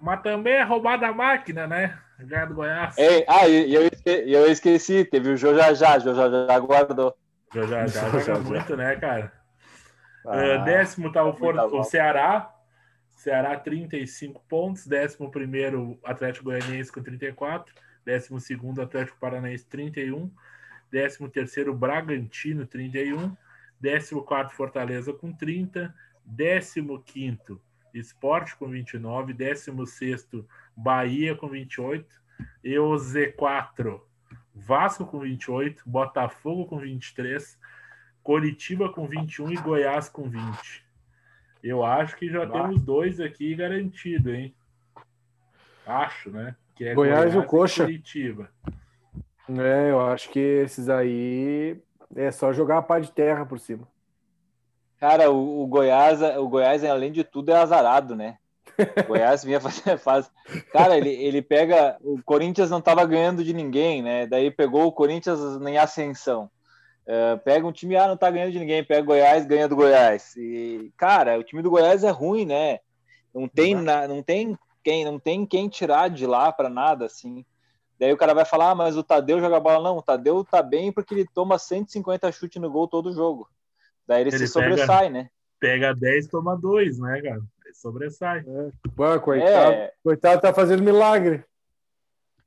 [0.00, 1.98] Mas também é roubada a máquina, né?
[2.18, 2.96] Ganhar do Goiás.
[2.96, 7.14] Ei, ah, e eu, esqueci, eu esqueci, teve o Jojajá, Jojajá guardou.
[7.52, 9.32] Jojajá joga muito, né, cara?
[10.26, 11.54] Ah, uh, décimo tá o, For...
[11.54, 12.52] o Ceará.
[13.12, 14.86] Ceará 35 pontos.
[14.86, 17.72] Décimo primeiro Atlético Goianiense com 34.
[18.04, 20.30] Décimo segundo Atlético Paranaense 31.
[20.90, 23.36] 13 terceiro Bragantino, 31.
[23.80, 25.94] 14 Fortaleza com 30.
[26.36, 27.58] 15
[27.94, 29.32] Esporte com 29.
[29.32, 30.28] 16
[30.76, 32.06] Bahia com 28.
[32.62, 34.00] E o Z4
[34.54, 35.82] Vasco com 28.
[35.86, 37.58] Botafogo com 23.
[38.22, 40.84] Coritiba com 21 e Goiás com 20.
[41.62, 42.62] Eu acho que já bah.
[42.62, 44.54] temos dois aqui garantido, hein?
[45.86, 46.56] Acho, né?
[46.74, 47.84] Que é Goiás, Goiás e o Coxa.
[47.84, 48.50] Curitiba.
[49.48, 51.80] É, eu acho que esses aí
[52.14, 53.86] é só jogar a pá de terra por cima.
[54.98, 58.38] Cara, o, o Goiás, o Goiás, além de tudo, é azarado, né?
[59.04, 60.30] O Goiás vinha fazer faz.
[60.72, 61.96] Cara, ele, ele pega.
[62.02, 64.26] O Corinthians não estava ganhando de ninguém, né?
[64.26, 66.50] Daí pegou o Corinthians em ascensão.
[67.06, 69.76] Uh, pega um time, ah, não tá ganhando de ninguém, pega o Goiás, ganha do
[69.76, 70.34] Goiás.
[70.36, 72.80] E, cara, o time do Goiás é ruim, né?
[73.32, 77.44] Não tem, na, não tem quem, não tem quem tirar de lá para nada, assim.
[77.98, 79.82] Daí o cara vai falar, ah, mas o Tadeu joga bola.
[79.82, 83.48] Não, o Tadeu tá bem porque ele toma 150 chutes no gol todo jogo.
[84.06, 85.30] Daí ele, ele se sobressai, pega, né?
[85.58, 87.40] Pega 10, toma 2, né, cara?
[87.64, 88.44] Ele sobressai.
[88.46, 88.70] É.
[89.00, 89.92] Ué, coitado, é...
[90.02, 91.44] coitado tá fazendo milagre.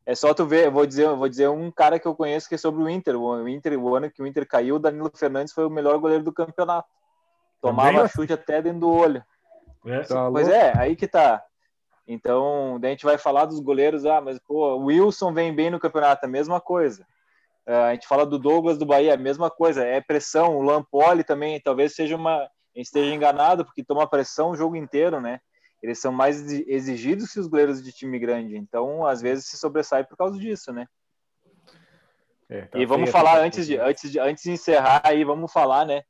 [0.05, 2.49] É só tu ver, eu vou dizer, eu vou dizer um cara que eu conheço
[2.49, 3.15] que é sobre o Inter.
[3.15, 6.23] O Inter, o ano que o Inter caiu, o Danilo Fernandes foi o melhor goleiro
[6.23, 6.89] do campeonato.
[7.61, 8.07] Tomava Também?
[8.09, 9.23] chute até dentro do olho.
[9.85, 10.01] É.
[10.01, 11.43] Tá pois é, aí que tá.
[12.11, 15.69] Então, daí a gente vai falar dos goleiros, ah, mas pô, o Wilson vem bem
[15.69, 17.05] no campeonato, a mesma coisa.
[17.67, 20.57] Uh, a gente fala do Douglas do Bahia, a mesma coisa, é pressão.
[20.57, 22.37] O Lampoli também, talvez seja uma.
[22.37, 25.39] A gente esteja enganado, porque toma pressão o jogo inteiro, né?
[25.83, 30.03] Eles são mais exigidos que os goleiros de time grande, então às vezes se sobressai
[30.03, 30.87] por causa disso, né?
[32.49, 35.53] É, tá e vamos falar tá antes de, antes de antes de encerrar aí, vamos
[35.53, 36.01] falar, né?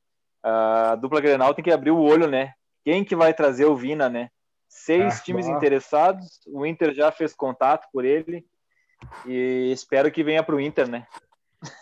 [0.41, 2.54] A dupla Grenal tem que abrir o olho, né?
[2.86, 4.30] Quem que vai trazer o Vina, né?
[4.70, 8.45] Seis ah, times interessados, o Inter já fez contato por ele
[9.26, 11.07] e espero que venha para o Inter, né?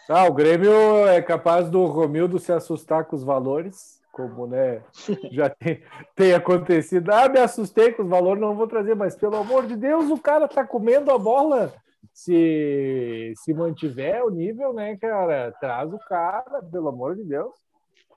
[0.09, 4.81] Ah, o Grêmio é capaz do Romildo se assustar com os valores, como né,
[5.31, 5.83] já tem,
[6.15, 7.11] tem acontecido.
[7.11, 10.17] Ah, me assustei com os valores, não vou trazer, mas pelo amor de Deus, o
[10.17, 11.73] cara tá comendo a bola.
[12.13, 15.53] Se, se mantiver o nível, né, cara?
[15.59, 17.53] Traz o cara, pelo amor de Deus.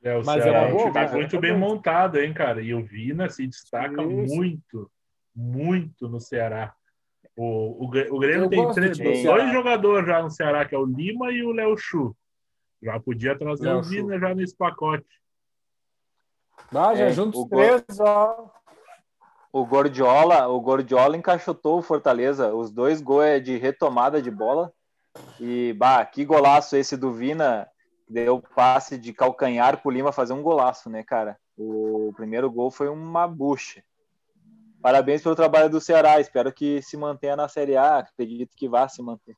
[0.02, 2.62] É, o Mas Ceará é, um time cara, muito bem montado, hein, cara?
[2.62, 4.34] E o Vina se destaca Isso.
[4.34, 4.90] muito,
[5.34, 6.74] muito no Ceará.
[7.36, 10.86] O, o, o Grêmio Eu tem três, dois jogadores já no Ceará, que é o
[10.86, 12.16] Lima e o Léo Chu.
[12.82, 14.20] Já podia trazer Léo o Vina Chu.
[14.20, 15.06] já nesse pacote.
[16.74, 18.50] Ah, já é, juntos três, ó.
[19.52, 22.54] O Gordiola, o Gordiola encaixotou o Fortaleza.
[22.54, 24.72] Os dois gols é de retomada de bola.
[25.40, 27.68] E, bah, que golaço esse do Vina,
[28.10, 31.38] deu passe de calcanhar pro Lima fazer um golaço, né, cara?
[31.56, 33.82] O primeiro gol foi uma bucha.
[34.82, 38.88] Parabéns pelo trabalho do Ceará, espero que se mantenha na Série A, acredito que vá
[38.88, 39.36] se manter.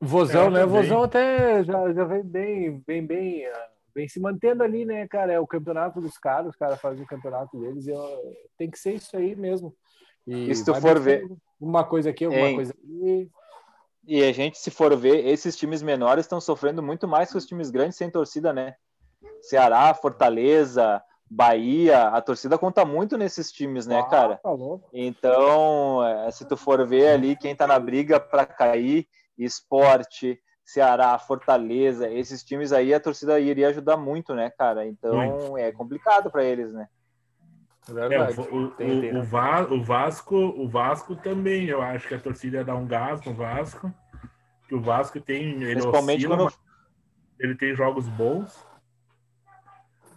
[0.00, 0.60] Vozão, É, né?
[0.60, 0.82] também.
[0.82, 5.32] Vozão até já, já vem bem, bem, bem, ah, bem se mantendo ali, né, cara?
[5.32, 8.78] É o campeonato dos caras, os caras fazem o campeonato deles e eu- tem que
[8.78, 9.74] ser isso aí mesmo.
[10.26, 12.54] E se tu for mexendo Uma coisa aqui, alguma Hein?
[12.56, 13.30] coisa ali.
[14.06, 17.46] E a gente, se for ver, esses times menores estão sofrendo muito mais que os
[17.46, 18.74] times grandes sem torcida, né?
[19.40, 24.36] Ceará, Fortaleza, Bahia, a torcida conta muito nesses times, né, Ah, cara?
[24.36, 24.88] tá louco.
[24.92, 31.18] Então, é, se tu for ver ali quem tá na briga para cair, esporte, Ceará,
[31.18, 34.86] Fortaleza, esses times aí, a torcida iria ajudar muito, né, cara?
[34.86, 35.58] Então, Muito.
[35.58, 36.88] é complicado para eles, né?
[37.88, 39.20] É É, o, o- Tem- o, né?
[39.20, 42.86] o Va- o Vasco, o Vasco também, eu acho que a torcida ia dar um
[42.86, 43.92] gás no Vasco.
[44.68, 46.54] Que o Vasco tem, ele Principalmente oscila, quando
[47.38, 48.66] ele tem jogos bons.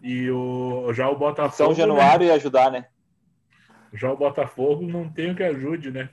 [0.02, 2.80] E o já o Botafogo, São Januário ia ajudar, né?
[2.82, 2.88] né?
[3.94, 6.10] já o Botafogo não tem o que ajude, né?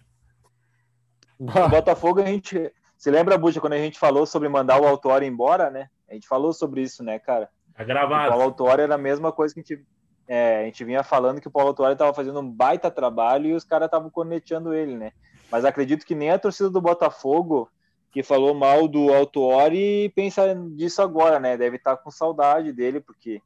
[1.39, 2.73] O Botafogo, a gente.
[2.97, 5.89] Se lembra, Buja, quando a gente falou sobre mandar o Autório embora, né?
[6.09, 7.51] A gente falou sobre isso, né, cara?
[7.75, 8.29] Tá O gravado.
[8.31, 9.87] Paulo Autuori era a mesma coisa que a gente,
[10.27, 13.55] é, a gente vinha falando que o Paulo Autuori estava fazendo um baita trabalho e
[13.55, 15.13] os caras estavam corneteando ele, né?
[15.51, 17.71] Mas acredito que nem a torcida do Botafogo,
[18.11, 21.57] que falou mal do Autuori, pensa disso agora, né?
[21.57, 23.43] Deve estar com saudade dele, porque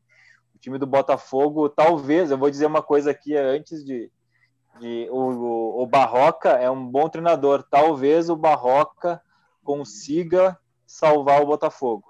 [0.55, 4.11] o time do Botafogo, talvez, eu vou dizer uma coisa aqui antes de.
[4.79, 9.21] de o, o Barroca é um bom treinador, talvez o Barroca
[9.65, 10.57] consiga
[10.87, 12.08] salvar o Botafogo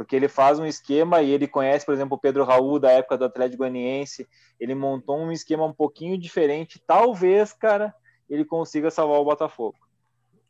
[0.00, 3.18] porque ele faz um esquema e ele conhece, por exemplo, o Pedro Raul da época
[3.18, 4.26] do Atlético Goianiense,
[4.58, 7.92] ele montou um esquema um pouquinho diferente, talvez, cara,
[8.26, 9.76] ele consiga salvar o Botafogo.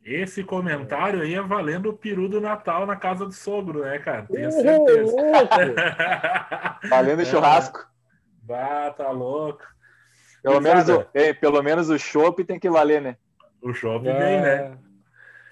[0.04, 4.24] Esse comentário aí é valendo o peru do Natal na casa do sogro, né, cara?
[4.32, 5.16] Tenho certeza.
[6.88, 7.24] Valendo É.
[7.24, 7.84] churrasco.
[8.44, 9.64] bah, tá louco.
[10.44, 13.16] Pelo menos, o, é, pelo menos o chopp tem que valer, né?
[13.60, 14.18] O shopping É.
[14.20, 14.78] vem, né?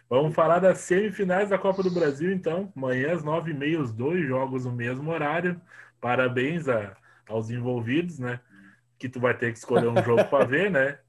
[0.08, 2.72] Vamos falar das semifinais da Copa do Brasil, então.
[2.74, 5.60] Amanhã, às nove e meia, os dois jogos no mesmo horário.
[6.00, 6.96] Parabéns a-
[7.28, 8.40] aos envolvidos, né?
[8.98, 10.98] Que tu vai ter que escolher um jogo para ver, né?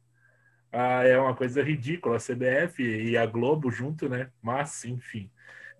[0.71, 4.29] Ah, é uma coisa ridícula, a CBF e a Globo junto, né?
[4.39, 5.27] Mas, enfim.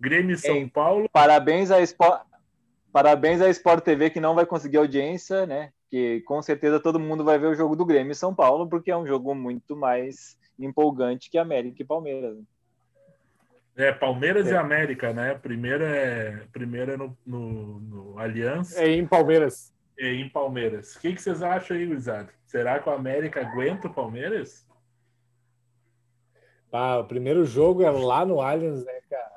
[0.00, 0.66] Grêmio e São Ei.
[0.68, 1.08] Paulo.
[1.12, 2.22] Parabéns à Sport,
[2.92, 5.72] parabéns à Sport TV que não vai conseguir audiência, né?
[5.88, 8.90] Que com certeza todo mundo vai ver o jogo do Grêmio e São Paulo, porque
[8.90, 12.36] é um jogo muito mais empolgante que América e Palmeiras.
[13.80, 14.52] É, Palmeiras É.
[14.52, 15.34] e América, né?
[15.34, 19.72] Primeiro é, primeiro é no, no, no Aliança É em Palmeiras.
[19.98, 20.96] e em Palmeiras.
[20.96, 22.28] O que, que vocês acham aí, Luizado?
[22.46, 24.66] Será que o América aguenta o Palmeiras?
[26.72, 29.30] Ah, o primeiro jogo é lá no Allianz, né, cara?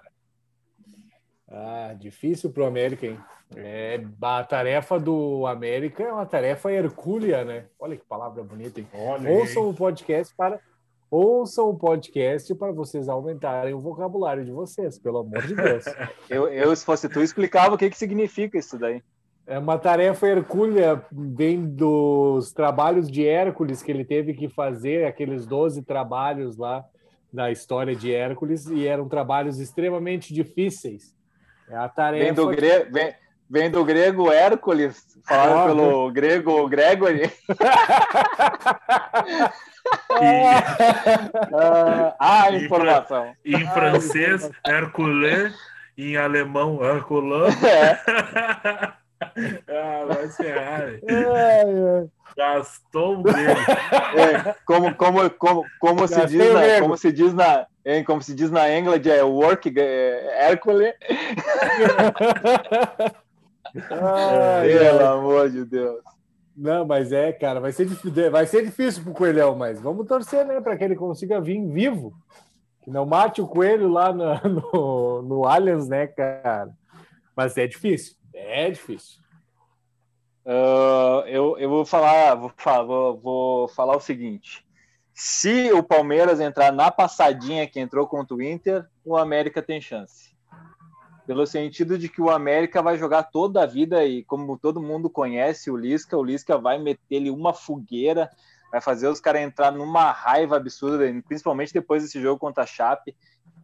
[1.47, 3.19] Ah, difícil pro América, hein?
[3.55, 7.65] É, a tarefa do América é uma tarefa hercúlea, né?
[7.79, 8.87] Olha que palavra bonita, hein?
[8.93, 10.59] Olha, Ouçam o podcast para
[11.13, 15.85] ouçam o podcast para vocês aumentarem o vocabulário de vocês, pelo amor de Deus.
[16.27, 19.03] Eu, eu, se fosse tu, explicava o que, que significa isso daí.
[19.45, 25.45] É uma tarefa hercúlea, vem dos trabalhos de Hércules que ele teve que fazer, aqueles
[25.45, 26.83] 12 trabalhos lá
[27.31, 31.13] da história de Hércules, e eram trabalhos extremamente difíceis.
[31.69, 32.23] É a tarefa.
[32.23, 32.85] Vem do, gre...
[32.85, 33.13] vem,
[33.49, 37.31] vem do grego Hércules, falado Ah, pelo grego Gregory.
[40.11, 43.33] Ah, ah, a informação.
[43.45, 45.51] Em francês, Herculé.
[45.97, 47.53] Em alemão, Herculano.
[47.65, 47.99] É,
[49.69, 50.79] ah, vai se errar.
[50.79, 51.01] velho.
[51.09, 52.07] Ai, ai.
[52.35, 53.59] Gastou o grego.
[54.17, 58.33] é, como, como, como, como, se diz na, como se diz na, hein, como se
[58.33, 60.93] diz na English, é work é, Hércules.
[63.75, 66.03] Ai, Pelo amor de Deus.
[66.55, 70.45] Não, mas é, cara, vai ser difícil, vai ser difícil pro Coelhão, mas vamos torcer,
[70.45, 72.13] né, para que ele consiga vir vivo.
[72.83, 76.69] Que não mate o coelho lá no, no, no Allianz, né, cara?
[77.35, 79.23] Mas é difícil, é difícil.
[80.45, 82.51] Ah, eu, eu vou falar, vou,
[82.85, 84.65] vou, vou falar o seguinte:
[85.13, 90.32] se o Palmeiras entrar na passadinha que entrou contra o Inter, o América tem chance.
[91.25, 95.09] Pelo sentido de que o América vai jogar toda a vida e, como todo mundo
[95.09, 98.29] conhece o Lisca, o Lisca vai meter-lhe uma fogueira,
[98.71, 103.15] vai fazer os caras entrar numa raiva absurda, principalmente depois desse jogo contra a Chape.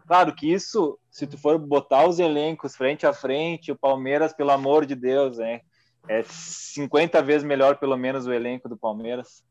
[0.08, 4.52] Claro que isso, se tu for botar os elencos frente a frente, o Palmeiras, pelo
[4.52, 5.62] amor de Deus, né?
[6.08, 9.44] é 50 vezes melhor, pelo menos, o elenco do Palmeiras.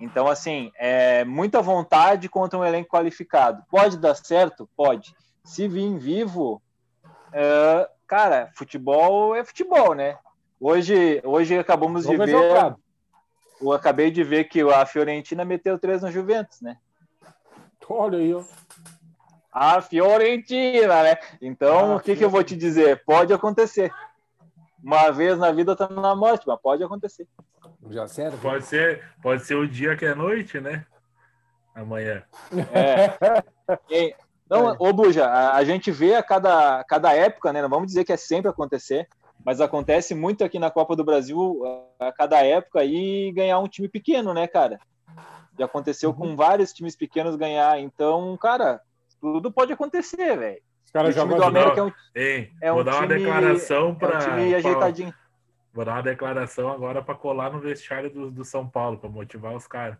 [0.00, 3.64] Então, assim, é muita vontade contra um elenco qualificado.
[3.68, 4.68] Pode dar certo?
[4.76, 5.14] Pode.
[5.44, 6.62] se vir vivo,
[7.32, 10.18] é, cara, futebol é futebol, né?
[10.60, 12.76] Hoje, hoje acabamos Vamos de ver.
[13.60, 16.78] Eu acabei de ver que a Fiorentina meteu três no Juventus, né?
[17.88, 18.42] Olha aí, ó.
[19.50, 21.18] A Fiorentina, né?
[21.40, 23.02] Então, ah, o que, que eu vou te dizer?
[23.04, 23.92] Pode acontecer.
[24.82, 27.26] Uma vez na vida tá na morte, mas pode acontecer.
[27.90, 28.36] Já serve.
[28.38, 30.84] Pode ser, pode ser o dia que é noite, né?
[31.74, 32.22] Amanhã.
[32.72, 34.14] É.
[34.48, 37.60] Então, ô Buja, a, a, gente vê a cada, cada época, né?
[37.60, 39.06] Não vamos dizer que é sempre acontecer,
[39.44, 41.62] mas acontece muito aqui na Copa do Brasil
[42.00, 44.80] a, a cada época aí ganhar um time pequeno, né, cara?
[45.58, 46.16] Já aconteceu uhum.
[46.16, 47.78] com vários times pequenos ganhar.
[47.78, 48.80] Então, cara,
[49.20, 50.62] tudo pode acontecer, velho.
[50.82, 53.94] Os caras jogam do América é um, Ei, é um vou dar uma time, declaração
[53.94, 54.14] para.
[54.14, 55.10] É um time ajeitadinho.
[55.10, 55.20] Pra,
[55.74, 59.54] vou dar uma declaração agora para colar no vestiário do, do São Paulo, para motivar
[59.54, 59.98] os caras.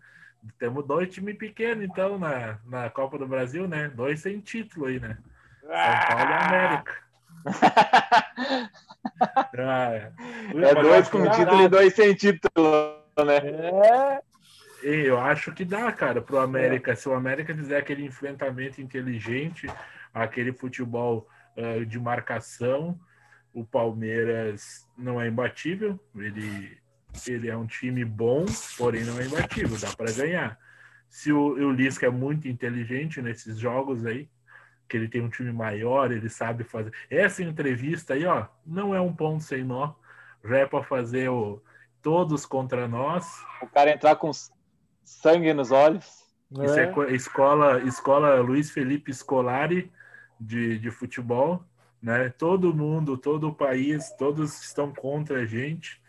[0.59, 3.89] Temos dois times pequenos, então, na, na Copa do Brasil, né?
[3.89, 5.19] Dois sem título aí, né?
[5.61, 6.95] São Paulo e América.
[9.59, 10.13] ah, é.
[10.55, 13.39] é dois com título e dois sem título, né?
[13.39, 14.21] É.
[14.83, 16.93] Eu acho que dá, cara, pro América.
[16.93, 16.95] É.
[16.95, 19.67] Se o América fizer aquele enfrentamento inteligente,
[20.15, 22.99] aquele futebol uh, de marcação,
[23.53, 25.99] o Palmeiras não é imbatível.
[26.17, 26.79] Ele
[27.27, 28.45] ele é um time bom,
[28.77, 30.59] porém não é imbatível, dá para ganhar.
[31.09, 34.29] Se o, o Lisca é muito inteligente nesses jogos aí,
[34.89, 36.93] que ele tem um time maior, ele sabe fazer.
[37.11, 39.93] Essa entrevista aí, ó, não é um ponto sem nó,
[40.45, 41.63] já é para fazer o
[42.03, 43.27] todos contra nós.
[43.61, 44.31] O cara entrar com
[45.05, 46.07] sangue nos olhos.
[46.51, 49.93] Isso é, é escola, escola Luiz Felipe Scolari
[50.41, 51.63] de, de futebol,
[52.01, 52.31] né?
[52.31, 56.01] Todo mundo, todo o país, todos estão contra a gente.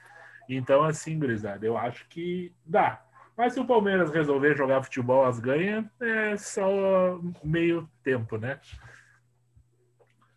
[0.50, 3.04] Então, assim, gurizada, eu acho que dá.
[3.38, 8.60] Mas se o Palmeiras resolver jogar futebol, as ganha, é só meio tempo, né?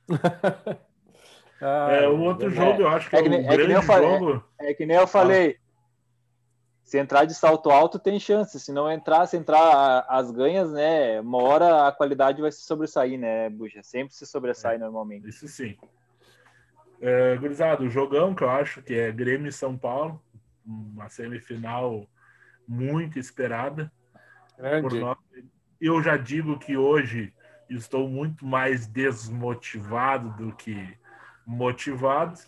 [1.60, 4.44] ah, é, o outro é, jogo, eu acho que é, é um é grande jogo.
[4.60, 5.56] É, é, que nem eu falei.
[6.84, 8.60] Se entrar de salto alto, tem chance.
[8.60, 11.20] Se não entrar, se entrar as ganhas, né?
[11.22, 13.82] Uma hora a qualidade vai se sobressair, né, Buja?
[13.82, 15.26] Sempre se sobressai é, normalmente.
[15.26, 15.76] Isso sim.
[17.02, 20.22] É, gurizada, o jogão que eu acho que é Grêmio e São Paulo,
[20.64, 22.08] uma semifinal
[22.66, 23.90] muito esperada.
[25.80, 27.34] Eu já digo que hoje
[27.68, 30.96] estou muito mais desmotivado do que
[31.44, 32.38] motivado.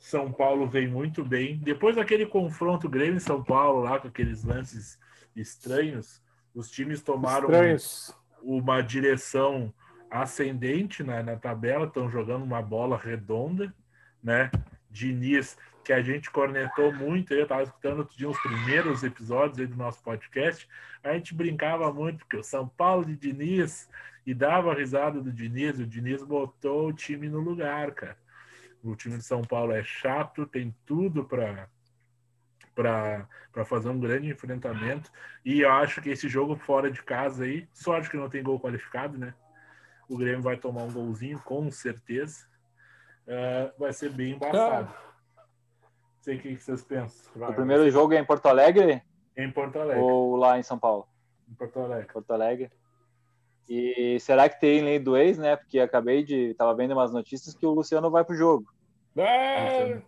[0.00, 1.56] São Paulo vem muito bem.
[1.58, 4.98] Depois daquele confronto Grêmio e São Paulo lá com aqueles lances
[5.36, 6.20] estranhos,
[6.52, 8.16] os times tomaram Estranhos.
[8.42, 9.72] uma direção
[10.10, 13.74] ascendente na, na tabela, estão jogando uma bola redonda,
[14.22, 14.50] né?
[14.90, 19.76] Diniz, que a gente cornetou muito, eu estava escutando outro dia os primeiros episódios do
[19.76, 20.68] nosso podcast,
[21.02, 23.88] a gente brincava muito, porque o São Paulo de Diniz,
[24.26, 28.18] e dava risada do Diniz, o Diniz botou o time no lugar, cara.
[28.82, 31.68] O time de São Paulo é chato, tem tudo para
[32.74, 35.10] para fazer um grande enfrentamento.
[35.42, 38.60] E eu acho que esse jogo fora de casa aí, sorte que não tem gol
[38.60, 39.32] qualificado, né?
[40.08, 42.46] O Grêmio vai tomar um golzinho, com certeza.
[43.26, 44.88] Uh, vai ser bem embaçado.
[45.36, 47.32] Não sei o que vocês pensam.
[47.34, 49.02] Vai, o primeiro jogo é em Porto Alegre?
[49.36, 50.02] Em Porto Alegre.
[50.02, 51.08] Ou lá em São Paulo?
[51.48, 52.12] Em Porto Alegre.
[52.12, 52.70] Porto Alegre.
[53.68, 55.56] E será que tem lei do ex, né?
[55.56, 56.54] Porque acabei de.
[56.54, 58.72] Tava vendo umas notícias que o Luciano vai pro jogo.
[59.16, 60.00] É...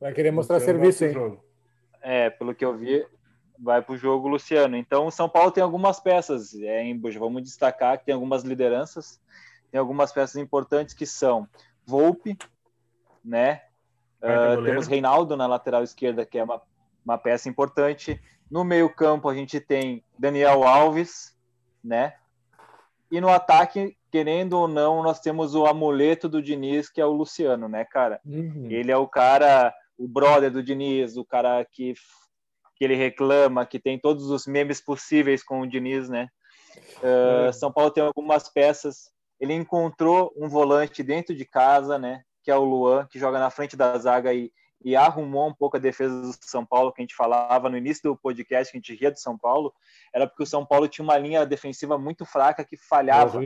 [0.00, 1.12] Vai querer mostrar serviço, hein?
[1.12, 1.44] Jogo.
[2.00, 3.04] É, pelo que eu vi,
[3.58, 4.76] vai para o jogo Luciano.
[4.76, 9.20] Então, o São Paulo tem algumas peças, é, em, vamos destacar que tem algumas lideranças,
[9.70, 11.48] tem algumas peças importantes que são
[11.84, 12.36] Volpe,
[13.24, 13.62] né?
[14.20, 16.60] Uh, temos Reinaldo na lateral esquerda, que é uma,
[17.04, 18.20] uma peça importante.
[18.50, 21.36] No meio-campo, a gente tem Daniel Alves,
[21.82, 22.14] né?
[23.10, 27.12] E no ataque, querendo ou não, nós temos o amuleto do Diniz, que é o
[27.12, 28.20] Luciano, né, cara?
[28.24, 28.66] Uhum.
[28.68, 31.94] Ele é o cara, o brother do Diniz, o cara que
[32.76, 36.28] que ele reclama, que tem todos os memes possíveis com o Diniz, né?
[36.98, 39.10] Uh, São Paulo tem algumas peças.
[39.40, 42.22] Ele encontrou um volante dentro de casa, né?
[42.44, 44.52] Que é o Luan, que joga na frente da zaga e,
[44.84, 48.02] e arrumou um pouco a defesa do São Paulo, que a gente falava no início
[48.02, 49.72] do podcast, que a gente ria do São Paulo,
[50.14, 53.40] era porque o São Paulo tinha uma linha defensiva muito fraca que falhava.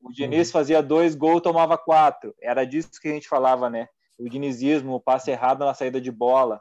[0.00, 0.52] o Diniz uhum.
[0.52, 2.34] fazia dois gols, tomava quatro.
[2.42, 3.88] Era disso que a gente falava, né?
[4.18, 6.60] O dinizismo, o passe errado na saída de bola.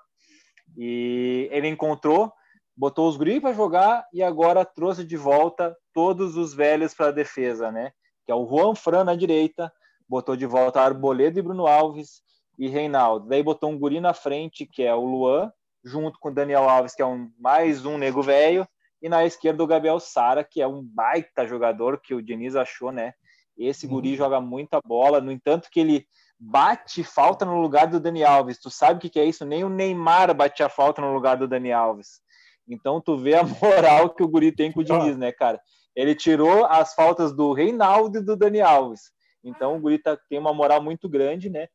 [0.78, 2.32] E ele encontrou,
[2.76, 7.12] botou os guris para jogar e agora trouxe de volta todos os velhos para a
[7.12, 7.92] defesa, né?
[8.26, 9.72] Que é o Juan Fran na direita,
[10.08, 12.22] botou de volta Arboleda e Bruno Alves
[12.58, 13.28] e Reinaldo.
[13.28, 15.52] Daí botou um guri na frente, que é o Luan,
[15.84, 18.68] junto com o Daniel Alves, que é um mais um nego velho,
[19.02, 22.92] e na esquerda o Gabriel Sara, que é um baita jogador que o Diniz achou,
[22.92, 23.14] né?
[23.58, 26.08] Esse guri joga muita bola, no entanto que ele
[26.44, 28.58] bate falta no lugar do Dani Alves.
[28.60, 29.46] Tu sabe o que, é isso?
[29.46, 32.20] Nem o Neymar batia falta no lugar do Dani Alves.
[32.68, 35.62] Então tu vê a moral que o guri tem com o Diniz, né, cara?
[35.96, 39.12] Ele tirou as faltas do Reinaldo e do Dani Alves.
[39.44, 41.68] Então o guri tá, tem uma moral muito grande, né?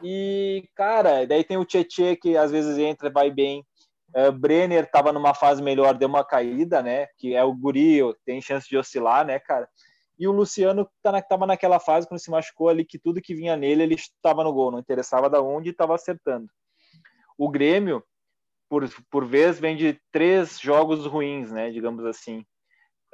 [0.00, 3.66] E, cara, daí tem o Tietê que às vezes entra, vai bem.
[4.14, 7.08] Uh, Brenner estava numa fase melhor, deu uma caída, né?
[7.18, 9.68] Que é o guri, tem chance de oscilar, né, cara?
[10.18, 13.34] E o Luciano tá na, tava naquela fase quando se machucou ali que tudo que
[13.34, 16.48] vinha nele ele estava no gol, não interessava da onde estava acertando.
[17.36, 18.02] O Grêmio,
[18.68, 21.70] por, por vez, vem de três jogos ruins, né?
[21.70, 22.44] Digamos assim.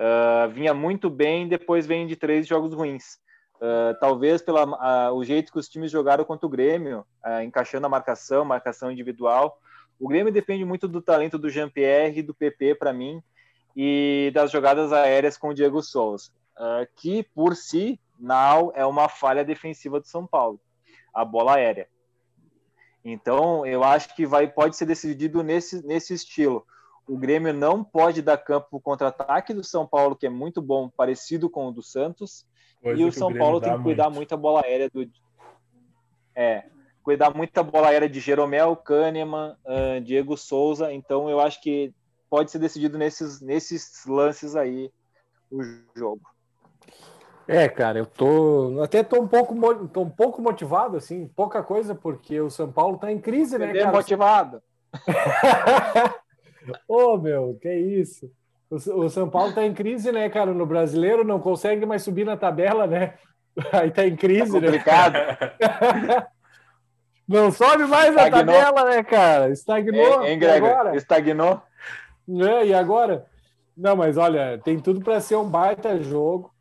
[0.00, 3.18] Uh, vinha muito bem, depois vem de três jogos ruins.
[3.57, 7.07] Uh, talvez pelo uh, jeito que os times jogaram contra o Grêmio,
[7.44, 9.59] encaixando a marcação, marcação individual.
[10.00, 13.22] O Grêmio depende muito do talento do Jean-Pierre e do PP, para mim,
[13.76, 16.30] e das jogadas aéreas com o Diego Souza,
[16.96, 20.61] que por si, não é uma falha defensiva do São Paulo,
[21.12, 21.88] a bola aérea.
[23.05, 26.66] Então, eu acho que vai, pode ser decidido nesse, nesse estilo.
[27.07, 30.62] O Grêmio não pode dar campo para o contra-ataque do São Paulo, que é muito
[30.62, 32.46] bom, parecido com o do Santos.
[32.82, 34.16] Coisa e o São o Paulo tem que cuidar muito.
[34.16, 35.07] muito a bola aérea do.
[36.34, 36.64] É,
[37.02, 40.90] cuidar muito a bola aérea de Jeromel, Kahneman, uh, Diego Souza.
[40.90, 41.92] Então, eu acho que
[42.30, 44.90] pode ser decidido nesses, nesses lances aí
[45.50, 45.62] o
[45.94, 46.22] jogo.
[47.47, 49.55] É, cara, eu tô até tô um pouco
[49.88, 53.72] tô um pouco motivado assim, pouca coisa porque o São Paulo tá em crise, né,
[53.72, 53.92] cara?
[53.92, 54.62] motivado.
[56.88, 58.30] Ô, oh, meu, que isso?
[58.70, 60.53] O, São Paulo tá em crise, né, cara?
[60.53, 63.14] No brasileiro não consegue mais subir na tabela, né?
[63.72, 65.12] Aí tá em crise, tá complicado.
[65.12, 66.26] né?
[67.28, 68.40] não sobe mais Estagnou.
[68.40, 69.51] a tabela, né, cara?
[69.51, 70.24] Estagnou.
[70.24, 70.70] Hein, Gregor?
[70.70, 70.97] Agora?
[70.97, 71.62] Estagnou.
[72.28, 73.26] É, e agora?
[73.76, 76.53] Não, mas olha, tem tudo para ser um baita jogo.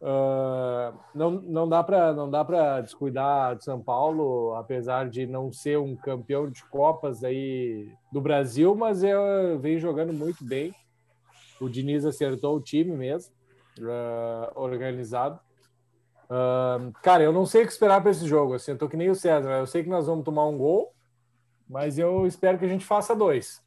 [0.00, 5.52] Uh, não, não dá para não dá para descuidar de São Paulo, apesar de não
[5.52, 10.72] ser um campeão de copas aí do Brasil, mas eu vem jogando muito bem.
[11.60, 13.34] O Diniz acertou o time mesmo,
[13.80, 15.40] uh, organizado.
[16.26, 18.54] Uh, cara, eu não sei o que esperar para esse jogo.
[18.54, 19.50] Assim, eu tô que nem o César.
[19.50, 20.94] Eu sei que nós vamos tomar um gol,
[21.68, 23.60] mas eu espero que a gente faça dois.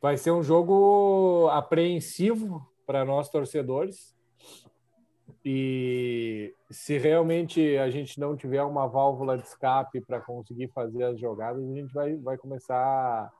[0.00, 4.20] vai ser um jogo apreensivo para nós torcedores
[5.44, 11.18] e se realmente a gente não tiver uma válvula de escape para conseguir fazer as
[11.18, 13.32] jogadas, a gente vai, vai começar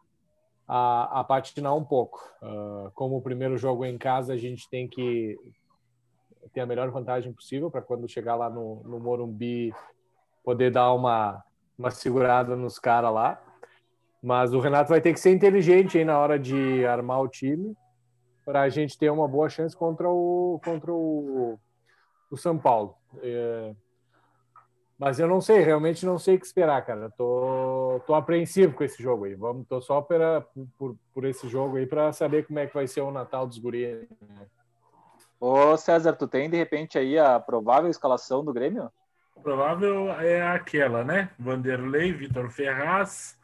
[0.66, 2.18] a, a patinar um pouco.
[2.42, 5.38] Uh, como o primeiro jogo em casa, a gente tem que
[6.52, 9.72] ter a melhor vantagem possível para quando chegar lá no, no Morumbi
[10.42, 11.42] poder dar uma,
[11.78, 13.40] uma segurada nos caras lá.
[14.20, 17.76] Mas o Renato vai ter que ser inteligente aí na hora de armar o time
[18.44, 21.58] para a gente ter uma boa chance contra o, contra o
[22.32, 22.96] o São Paulo.
[23.22, 23.74] É...
[24.98, 27.10] Mas eu não sei, realmente não sei o que esperar, cara.
[27.10, 29.34] Tô, tô apreensivo com esse jogo aí.
[29.34, 30.46] Vamos, tô só pela,
[30.78, 33.58] por, por esse jogo aí para saber como é que vai ser o Natal dos
[33.58, 34.08] Guri.
[35.40, 38.90] Ô César, tu tem de repente aí a provável escalação do Grêmio?
[39.42, 41.30] Provável é aquela, né?
[41.38, 43.36] Vanderlei, Vitor Ferraz,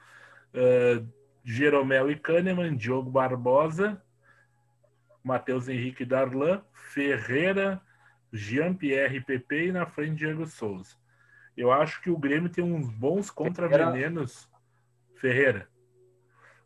[0.55, 1.05] uh,
[1.43, 4.01] Jeromel e Kahneman, Diogo Barbosa,
[5.25, 7.83] Matheus Henrique Darlan, Ferreira,
[8.33, 10.97] Jean-Pierre Pepe e na frente Diego Souza.
[11.57, 14.49] Eu acho que o Grêmio tem uns bons contravenenos.
[15.17, 15.69] Ferreira.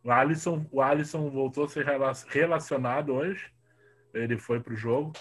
[0.04, 1.86] O Alisson, o Alisson voltou a ser
[2.28, 3.46] relacionado hoje.
[4.12, 5.12] Ele foi para o jogo.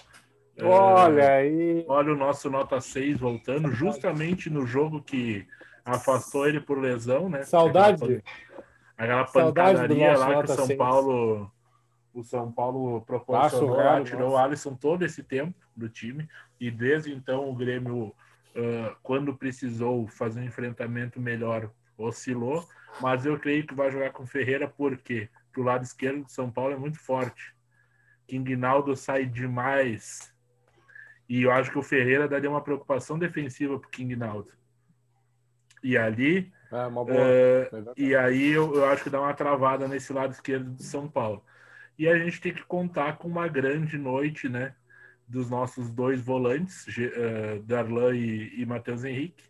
[0.61, 1.85] Olha é, aí.
[1.87, 5.47] Olha o nosso nota 6 voltando, justamente no jogo que
[5.85, 7.43] afastou ele por lesão, né?
[7.43, 8.21] Saudade.
[8.97, 10.77] Aquela, pancadaria lá que o São 6.
[10.77, 11.51] Paulo
[12.13, 16.27] o São Paulo proporcionou, Passo, tirou o Alisson todo esse tempo do time
[16.59, 22.67] e desde então o Grêmio, uh, quando precisou fazer um enfrentamento melhor, oscilou.
[22.99, 26.73] Mas eu creio que vai jogar com Ferreira porque o lado esquerdo do São Paulo
[26.73, 27.55] é muito forte.
[28.27, 30.33] Quingnaldo sai demais.
[31.27, 34.51] E eu acho que o Ferreira daria uma preocupação defensiva para o Quingnaldo.
[35.81, 36.51] E ali.
[36.71, 40.83] É, uh, e aí eu, eu acho que dá uma travada nesse lado esquerdo do
[40.83, 41.43] São Paulo.
[42.01, 44.73] E a gente tem que contar com uma grande noite, né?
[45.27, 49.43] Dos nossos dois volantes, uh, Darlan e, e Matheus Henrique.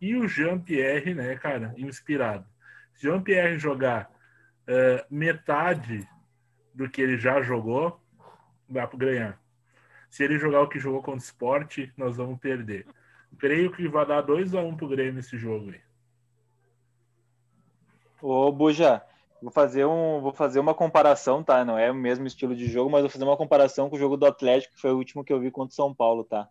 [0.00, 2.44] E o Jean-Pierre, né, cara, inspirado.
[2.92, 6.04] Se Jean-Pierre jogar uh, metade
[6.74, 8.04] do que ele já jogou,
[8.68, 9.40] dá para ganhar.
[10.10, 12.84] Se ele jogar o que jogou contra o esporte, nós vamos perder.
[13.38, 15.80] Creio que vai dar 2 a 1 um pro Grêmio esse jogo aí.
[18.20, 19.04] Ô, Buja,
[19.42, 21.64] Vou fazer, um, vou fazer uma comparação, tá?
[21.64, 24.16] Não é o mesmo estilo de jogo, mas vou fazer uma comparação com o jogo
[24.16, 26.48] do Atlético, que foi o último que eu vi contra o São Paulo, tá?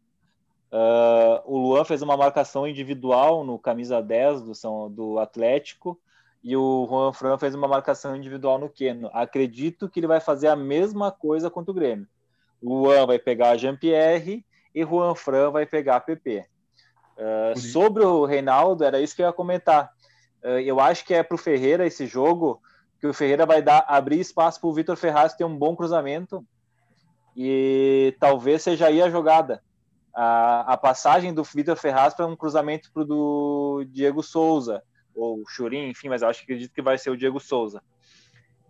[0.71, 5.97] Uh, o Luan fez uma marcação individual no camisa 10 do, São, do Atlético
[6.43, 9.09] e o Juan Fran fez uma marcação individual no Keno.
[9.13, 12.07] Acredito que ele vai fazer a mesma coisa contra o Grêmio.
[12.61, 16.45] O Luan vai pegar a Jean-Pierre e Juan Fran vai pegar a PP.
[17.17, 19.91] Uh, sobre o Reinaldo, era isso que eu ia comentar.
[20.43, 22.61] Uh, eu acho que é para o Ferreira esse jogo
[23.01, 26.45] que o Ferreira vai dar abrir espaço para o Vitor Ferraz ter um bom cruzamento
[27.35, 29.63] e talvez seja aí a jogada.
[30.13, 34.83] A, a passagem do Vitor Ferraz para um cruzamento para o do Diego Souza,
[35.15, 37.81] ou Churin, enfim, mas eu acho que acredito que vai ser o Diego Souza.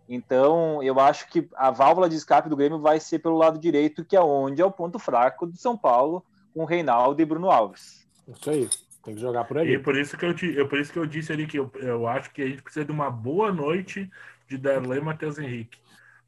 [0.08, 4.04] Então, eu acho que a válvula de escape do Grêmio vai ser pelo lado direito,
[4.04, 6.24] que é onde é o ponto fraco do São Paulo,
[6.54, 8.06] com Reinaldo e Bruno Alves.
[8.28, 8.70] Isso aí.
[9.02, 9.74] Tem que jogar por ali.
[9.74, 11.70] E por isso que eu, te, eu, por isso que eu disse ali que eu,
[11.76, 14.10] eu acho que a gente precisa de uma boa noite
[14.48, 15.78] de Darley e Matheus Henrique.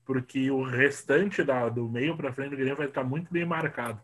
[0.04, 4.00] Porque o restante da, do meio para frente do Grêmio vai estar muito bem marcado.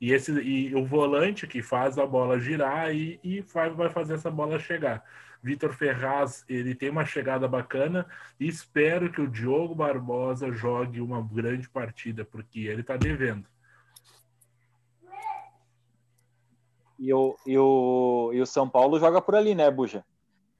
[0.00, 4.14] E, esse, e o volante que faz a bola girar e, e vai, vai fazer
[4.14, 5.04] essa bola chegar.
[5.42, 8.06] Vitor Ferraz, ele tem uma chegada bacana
[8.38, 13.46] e espero que o Diogo Barbosa jogue uma grande partida, porque ele está devendo.
[17.00, 20.04] E o, e, o, e o São Paulo joga por ali, né, Buja?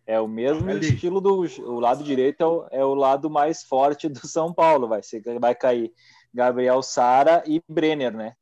[0.07, 0.89] É o mesmo ali.
[0.89, 4.89] estilo do o lado direito é o, é o, lado mais forte do São Paulo.
[4.89, 5.93] Vai, ser, vai cair
[6.33, 8.35] Gabriel Sara e Brenner, né?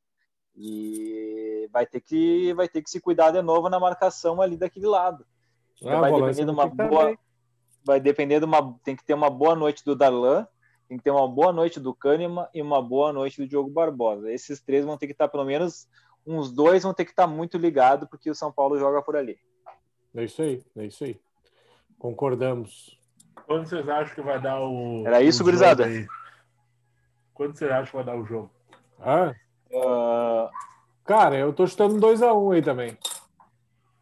[0.55, 4.87] E vai ter que vai ter que se cuidar de novo na marcação ali daquele
[4.87, 5.25] lado.
[5.85, 7.17] Ah, vai depender de uma boa
[7.85, 10.47] vai depender de uma tem que ter uma boa noite do Darlan,
[10.87, 14.31] tem que ter uma boa noite do Kahneman e uma boa noite do Diogo Barbosa.
[14.31, 15.87] Esses três vão ter que estar pelo menos
[16.29, 19.39] uns dois vão ter que estar muito ligados, porque o São Paulo joga por ali.
[20.13, 21.19] É isso aí, é isso aí.
[21.97, 22.99] Concordamos.
[23.47, 25.03] Quando vocês acham que vai dar o.
[25.07, 25.85] Era isso, gurizada?
[27.33, 28.51] Quando vocês acham que vai dar o jogo?
[28.99, 29.33] Ah?
[29.71, 30.49] Uh...
[31.03, 32.97] Cara, eu tô chutando 2x1 um aí também.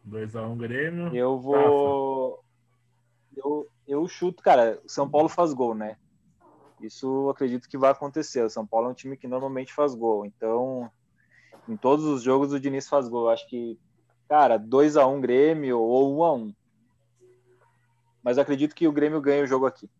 [0.06, 1.16] 2x1 um, Grêmio.
[1.16, 2.44] Eu vou.
[3.34, 5.96] Eu, eu chuto, cara, São Paulo faz gol, né?
[6.80, 8.42] Isso acredito que vai acontecer.
[8.42, 10.26] O São Paulo é um time que normalmente faz gol.
[10.26, 10.90] Então,
[11.68, 13.26] em todos os jogos o Diniz faz gol.
[13.26, 13.78] Eu acho que,
[14.28, 16.54] cara, 2 a 1 Grêmio ou 1 a 1
[18.22, 19.90] Mas acredito que o Grêmio ganha o jogo aqui.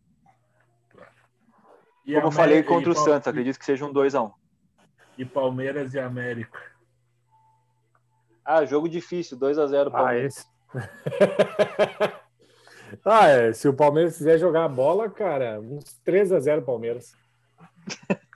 [2.07, 4.33] E Como eu falei contra o Santos, acredito que seja um 2 a 1
[5.19, 6.59] E Palmeiras e América.
[8.43, 10.51] Ah, jogo difícil, 2 a 0 Palmeiras.
[10.75, 12.23] Ah,
[13.05, 13.53] ah, é.
[13.53, 17.15] Se o Palmeiras quiser jogar a bola, cara, uns 3 a 0 Palmeiras.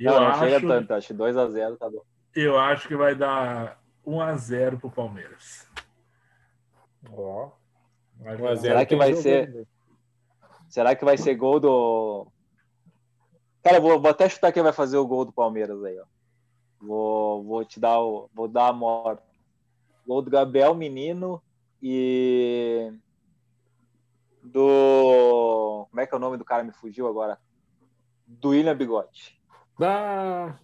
[0.00, 0.38] Eu não, não acho...
[0.40, 2.02] chega tanto, acho que 2 a 0 tá bom.
[2.34, 5.68] Eu acho que vai dar 1 a 0 pro Palmeiras.
[7.10, 7.50] Ó.
[7.50, 8.56] Oh.
[8.56, 9.66] Será que vai ser
[10.68, 12.26] Será que vai ser gol do
[13.62, 16.04] Cara, vou, vou até chutar quem vai fazer o gol do Palmeiras aí, ó.
[16.80, 19.22] Vou, vou te dar o vou dar a morte.
[20.06, 21.42] Gol do Gabriel Menino
[21.82, 22.92] e
[24.42, 27.38] do como é que é o nome do cara me fugiu agora?
[28.26, 29.40] Do William Bigode.
[29.80, 30.58] Ah,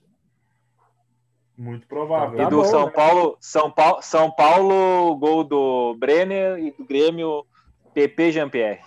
[1.61, 2.35] muito provável.
[2.39, 2.93] E tá do bom, São né?
[2.93, 7.45] Paulo, São Paulo, São Paulo, gol do Brenner e do Grêmio,
[7.93, 8.81] PP Jean-Pierre.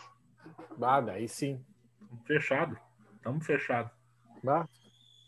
[0.81, 1.63] Ah, daí sim.
[2.25, 2.75] Fechado.
[3.15, 3.91] Estamos fechados.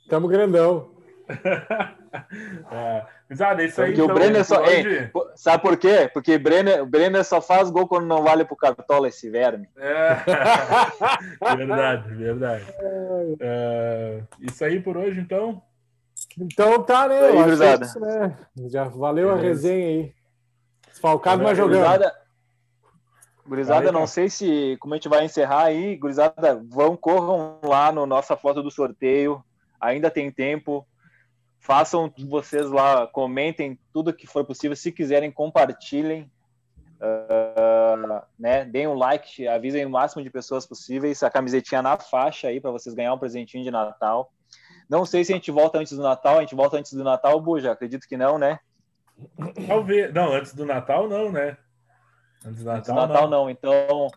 [0.09, 0.89] Tamo grandão.
[2.71, 3.05] é.
[3.29, 3.93] Exato, isso aí.
[3.93, 5.11] Então, o Brenner só, hoje...
[5.35, 6.09] sabe por quê?
[6.13, 9.69] Porque Brenner, Brenner só faz gol quando não vale pro Cartola esse verme.
[9.77, 10.15] É.
[11.55, 12.65] verdade, verdade.
[13.39, 14.23] É.
[14.41, 15.61] isso aí por hoje, então.
[16.37, 17.19] Então tá, né?
[17.19, 18.37] Aí, isso, né?
[18.67, 19.41] Já valeu Beleza.
[19.41, 20.13] a resenha aí.
[20.89, 21.79] Desfalcado, mas jogando.
[21.79, 22.15] Gurizada,
[23.47, 25.95] gurizada não sei se como a gente vai encerrar aí.
[25.95, 29.43] Gurizada, vão, corram lá no nossa foto do sorteio.
[29.79, 30.85] Ainda tem tempo.
[31.59, 34.75] Façam vocês lá, comentem tudo que for possível.
[34.75, 36.29] Se quiserem, compartilhem.
[37.01, 38.65] Uh, né?
[38.65, 41.23] Deem um like, avisem o máximo de pessoas possíveis.
[41.23, 44.31] A camisetinha na faixa aí para vocês ganhar um presentinho de Natal.
[44.89, 46.37] Não sei se a gente volta antes do Natal.
[46.37, 47.71] A gente volta antes do Natal, Buja?
[47.71, 48.59] Acredito que não, né?
[49.67, 50.13] Talvez.
[50.13, 51.57] Não, antes do Natal, não, né?
[52.45, 53.43] Antes do Natal, antes do Natal não.
[53.43, 53.49] não.
[53.49, 54.07] Então,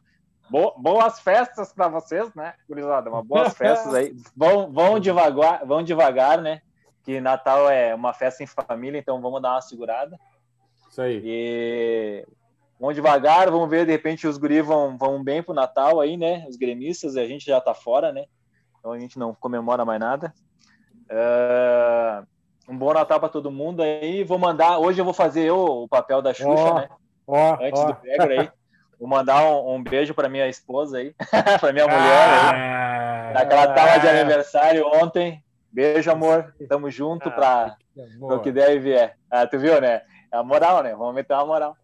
[0.50, 3.08] bo boas festas para vocês, né, gurizada?
[3.08, 4.14] Uma boas festas aí.
[4.36, 6.60] Vão, vão devagar, vão devagar, né?
[7.04, 10.18] Que Natal é uma festa em família, então vamos dar uma segurada.
[10.90, 11.22] Isso aí.
[11.24, 12.26] E
[12.78, 16.44] vão devagar, vamos ver, de repente os guris vão, vão bem pro Natal aí, né?
[16.48, 18.26] Os gremistas, a gente já tá fora, né?
[18.78, 20.34] Então a gente não comemora mais nada.
[21.10, 22.26] Uh,
[22.68, 24.24] um bom Natal para todo mundo aí.
[24.24, 24.78] Vou mandar.
[24.78, 26.88] Hoje eu vou fazer eu, o papel da Xuxa, oh, né?
[27.26, 27.86] Oh, Antes oh.
[27.86, 28.50] do Pegro aí.
[28.98, 31.14] Vou mandar um, um beijo para minha esposa aí,
[31.60, 32.50] para minha mulher aí.
[32.52, 35.42] Ah, Naquela tava de aniversário ontem.
[35.70, 36.52] Beijo, amor.
[36.68, 37.76] Tamo junto para
[38.20, 39.16] o que der e vier.
[39.30, 40.02] Ah, tu viu, né?
[40.32, 40.94] É a moral, né?
[40.96, 41.76] Vamos meter uma moral.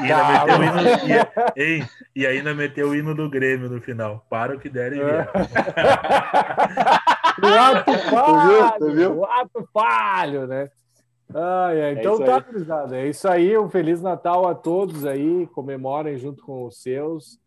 [0.00, 1.88] E ainda meteu o hino, e, hein?
[2.14, 4.26] e ainda meteu o hino do Grêmio no final.
[4.28, 5.30] Para o que der e vier.
[7.42, 9.18] O ato falho, Tu viu?
[9.18, 10.70] o ato falho, né?
[11.34, 11.92] Ah, é.
[11.92, 12.96] Então isso tá, gurizada.
[12.96, 13.56] É isso aí.
[13.58, 15.46] Um Feliz Natal a todos aí.
[15.48, 17.38] Comemorem junto com os seus.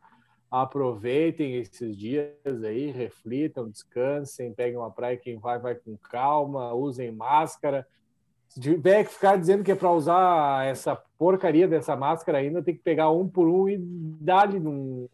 [0.49, 2.27] Aproveitem esses dias
[2.63, 5.15] aí, reflitam, descansem, peguem uma praia.
[5.15, 7.87] Quem vai, vai com calma, usem máscara.
[8.49, 12.75] Se tiver que ficar dizendo que é para usar essa porcaria dessa máscara ainda, tem
[12.75, 14.59] que pegar um por um e dar-lhe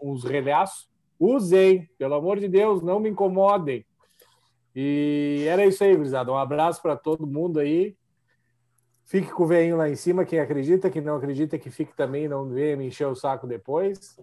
[0.01, 0.89] uns relhaços.
[1.19, 3.85] Usem, pelo amor de Deus, não me incomodem.
[4.79, 6.31] E era isso aí, gurizada.
[6.31, 7.97] Um abraço para todo mundo aí.
[9.05, 12.27] Fique com o veinho lá em cima, quem acredita, quem não acredita, que fique também,
[12.27, 14.19] não venha me encher o saco depois.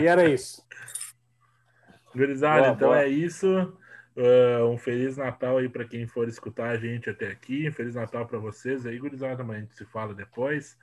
[0.00, 0.64] E era isso.
[2.14, 3.00] Gurizada, Boa, então boa.
[3.02, 3.76] é isso.
[4.16, 7.68] Ah, um Feliz Natal aí para quem for escutar a gente até aqui.
[7.68, 10.78] Um Feliz Natal para vocês aí, gurizada, mas a gente se fala depois.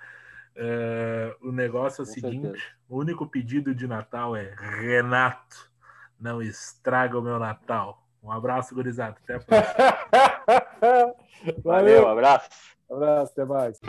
[0.58, 2.64] Ah, o negócio é o Com seguinte: certeza.
[2.90, 5.72] o único pedido de Natal é Renato,
[6.20, 8.03] não estraga o meu Natal.
[8.24, 9.17] Um abraço, gurizada.
[9.24, 9.76] Até a próxima.
[11.63, 12.49] Valeu, Valeu, abraço.
[12.89, 13.80] abraço, até mais.